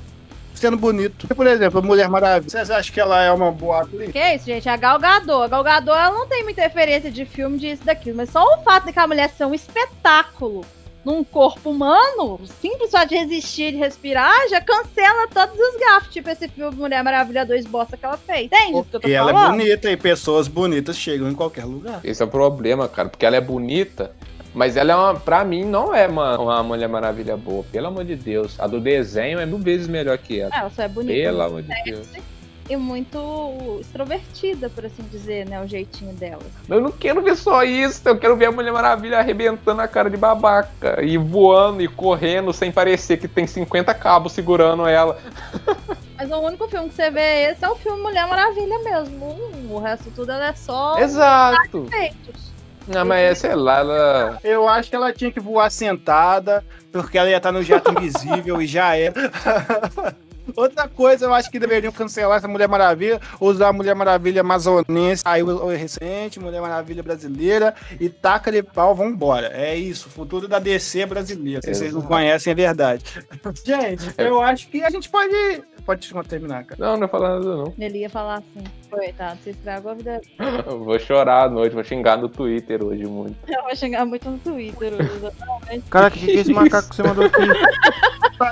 sendo 0.55 0.77
bonito. 0.77 1.27
Por 1.35 1.47
exemplo, 1.47 1.81
a 1.81 1.83
Mulher 1.83 2.09
Maravilha. 2.09 2.51
Vocês 2.51 2.71
acham 2.71 2.93
que 2.93 3.01
ela 3.01 3.23
é 3.23 3.33
uma 3.33 3.51
boa 3.51 3.83
atriz? 3.83 4.13
Que 4.13 4.19
é 4.19 4.37
isso, 4.37 4.45
gente? 4.45 4.69
A 4.69 4.77
Gal 4.77 4.99
Gadot. 4.99 5.45
A 5.45 5.49
Gal 5.49 5.65
Gadot, 5.65 5.91
ela 5.91 6.11
não 6.11 6.27
tem 6.27 6.45
muita 6.45 6.61
referência 6.63 7.11
de 7.11 7.25
filme 7.25 7.59
disso, 7.59 7.83
daquilo. 7.85 8.19
Mas 8.19 8.31
só 8.31 8.45
o 8.45 8.63
fato 8.63 8.87
de 8.87 8.93
que 8.93 8.99
a 8.99 9.07
mulher 9.07 9.31
ser 9.31 9.47
um 9.47 9.55
espetáculo 9.55 10.65
num 11.05 11.25
corpo 11.25 11.71
humano, 11.71 12.39
o 12.41 12.47
simples 12.47 12.91
só 12.91 13.05
de 13.05 13.15
resistir, 13.17 13.73
de 13.73 13.79
respirar, 13.79 14.49
já 14.49 14.61
cancela 14.61 15.27
todos 15.29 15.59
os 15.59 15.81
gafos. 15.81 16.13
Tipo 16.13 16.29
esse 16.31 16.49
filme 16.49 16.77
Mulher 16.77 17.03
Maravilha 17.03 17.45
2 17.47 17.67
bosta 17.67 17.97
que 17.97 18.05
ela 18.05 18.17
fez. 18.19 18.47
Entende 18.47 18.75
o 18.75 18.85
que 18.85 18.97
eu 18.97 19.01
tô 19.01 19.09
E 19.09 19.13
ela 19.13 19.31
é 19.31 19.35
falando? 19.35 19.51
bonita 19.59 19.91
e 19.91 19.97
pessoas 19.97 20.47
bonitas 20.49 20.97
chegam 20.97 21.29
em 21.31 21.35
qualquer 21.35 21.65
lugar. 21.65 22.01
Esse 22.05 22.23
é 22.23 22.25
o 22.25 22.29
problema, 22.29 22.87
cara, 22.89 23.09
porque 23.09 23.25
ela 23.25 23.37
é 23.37 23.41
bonita, 23.41 24.13
mas 24.53 24.77
ela 24.77 24.93
é 24.93 24.97
uma, 24.97 25.15
pra 25.15 25.45
mim, 25.45 25.65
não 25.65 25.95
é 25.95 26.07
uma, 26.07 26.39
uma 26.39 26.63
Mulher 26.63 26.89
Maravilha 26.89 27.37
boa, 27.37 27.65
pelo 27.73 27.87
amor 27.87 28.05
de 28.05 28.17
Deus. 28.17 28.59
A 28.61 28.67
do 28.67 28.81
desenho 28.81 29.39
é 29.41 29.47
mil 29.47 29.59
vezes 29.59 29.89
melhor 29.89 30.19
que 30.19 30.41
ela. 30.41 30.55
Ela 30.55 30.71
só 30.71 30.83
é 30.83 30.89
bonita. 30.89 31.15
Pelo 31.15 31.43
amor 31.43 31.63
de 31.63 31.83
Deus. 31.85 32.09
E 32.71 32.77
muito 32.77 33.79
extrovertida, 33.81 34.71
por 34.71 34.87
assim 34.87 35.03
dizer, 35.11 35.45
né? 35.45 35.61
O 35.61 35.67
jeitinho 35.67 36.13
dela. 36.13 36.43
Eu 36.69 36.81
não 36.81 36.93
quero 36.93 37.21
ver 37.21 37.37
só 37.37 37.65
isso, 37.65 38.09
eu 38.09 38.17
quero 38.17 38.37
ver 38.37 38.47
a 38.47 38.53
Mulher 38.53 38.73
Maravilha 38.73 39.19
arrebentando 39.19 39.83
a 39.83 39.89
cara 39.89 40.09
de 40.09 40.17
babaca 40.17 41.03
e 41.03 41.19
voando 41.19 41.83
e 41.83 41.89
correndo 41.89 42.53
sem 42.53 42.71
parecer 42.71 43.17
que 43.17 43.27
tem 43.27 43.45
50 43.45 43.93
cabos 43.95 44.31
segurando 44.33 44.87
ela. 44.87 45.19
Mas 46.17 46.31
o 46.31 46.39
único 46.39 46.69
filme 46.69 46.89
que 46.89 46.95
você 46.95 47.11
vê 47.11 47.51
esse 47.51 47.65
é 47.65 47.69
o 47.69 47.75
filme 47.75 48.01
Mulher 48.03 48.29
Maravilha 48.29 48.79
mesmo. 48.85 49.37
O 49.69 49.81
resto 49.81 50.09
tudo 50.15 50.31
ela 50.31 50.49
é 50.49 50.55
só 50.55 50.97
Exato. 50.99 51.87
feitos. 51.91 52.51
Não, 52.87 53.05
mas 53.05 53.19
é, 53.21 53.35
sei 53.35 53.55
lá, 53.55 53.79
ela. 53.79 54.39
Eu 54.43 54.69
acho 54.69 54.91
que 54.91 54.97
ela 54.97 55.13
tinha 55.13 55.31
que 55.31 55.39
voar 55.39 55.71
sentada, 55.71 56.65
porque 56.91 57.17
ela 57.17 57.31
ia 57.31 57.37
estar 57.37 57.53
no 57.53 57.63
jato 57.63 57.91
invisível 57.97 58.61
e 58.61 58.67
já 58.67 58.97
é. 58.97 59.13
Outra 60.57 60.89
coisa, 60.89 61.27
eu 61.27 61.35
acho 61.35 61.51
que 61.51 61.59
deveriam 61.59 61.93
cancelar 61.93 62.39
essa 62.39 62.49
Mulher 62.49 62.69
Maravilha, 62.69 63.21
usar 63.41 63.69
a 63.69 63.73
Mulher 63.73 63.95
Maravilha 63.95 64.41
amazonense, 64.41 65.23
aí 65.25 65.43
o 65.43 65.69
recente, 65.69 66.39
Mulher 66.39 66.61
Maravilha 66.61 67.03
brasileira, 67.03 67.75
e 67.99 68.09
taca 68.09 68.53
de 68.53 68.63
pau, 68.63 68.95
vambora. 68.95 69.49
É 69.49 69.75
isso, 69.75 70.09
futuro 70.09 70.47
da 70.47 70.59
DC 70.59 71.07
brasileira. 71.07 71.63
Se 71.63 71.75
vocês 71.75 71.95
não 71.95 72.03
conhecem, 72.03 72.51
é 72.51 72.55
verdade. 72.55 73.05
Gente, 73.65 74.13
eu 74.19 74.41
acho 74.41 74.69
que 74.69 74.83
a 74.83 74.91
gente 74.91 75.09
pode. 75.09 75.63
Pode 75.85 76.13
terminar, 76.29 76.65
cara. 76.65 76.79
Não, 76.79 76.97
não 76.97 77.07
é 77.07 77.09
falando 77.09 77.31
nada, 77.31 77.57
não. 77.57 77.75
Ele 77.79 77.99
ia 77.99 78.11
falar 78.11 78.39
assim: 78.39 78.65
Coitado, 78.91 79.39
você 79.43 79.51
estragou 79.51 79.93
a 79.93 79.95
vida. 79.95 80.21
Eu 80.67 80.85
vou 80.85 80.99
chorar 80.99 81.45
à 81.45 81.49
noite, 81.49 81.75
vou 81.75 81.85
xingar 81.85 82.17
no 82.17 82.29
Twitter 82.29 82.85
hoje 82.85 83.05
muito. 83.07 83.37
Eu 83.49 83.63
vou 83.63 83.77
chegar 83.77 84.05
muito 84.05 84.29
no 84.31 84.39
Twitter 84.39 84.93
hoje, 84.95 85.11
exatamente. 85.17 85.89
Caraca, 85.89 86.17
o 86.17 86.19
que, 86.19 86.27
que 86.27 86.33
é 86.33 86.41
esse 86.41 86.53
macaco 86.53 86.89
que 86.89 86.97
você 86.97 87.03
mandou 87.03 87.25
aqui? 87.25 87.41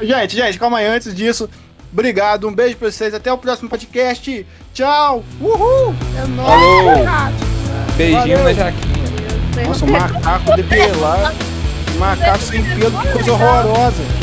Gente, 0.02 0.36
gente, 0.36 0.58
calma 0.58 0.78
aí, 0.78 0.86
antes 0.86 1.14
disso. 1.14 1.48
Obrigado, 1.92 2.46
um 2.46 2.54
beijo 2.54 2.76
pra 2.76 2.90
vocês, 2.90 3.14
até 3.14 3.32
o 3.32 3.38
próximo 3.38 3.68
podcast. 3.68 4.46
Tchau! 4.74 5.24
Uhul! 5.40 5.94
É 6.16 6.26
nóis! 6.26 7.34
Beijinho 7.96 8.20
Valeu. 8.20 8.44
na 8.44 8.52
jaquinha. 8.52 8.98
Nossa, 9.66 9.84
um 9.84 9.90
macaco 9.90 10.56
depilado. 10.56 11.36
Macaco 11.98 12.38
sem 12.44 12.62
pelo, 12.62 13.00
que 13.00 13.08
coisa 13.12 13.32
horrorosa. 13.32 14.17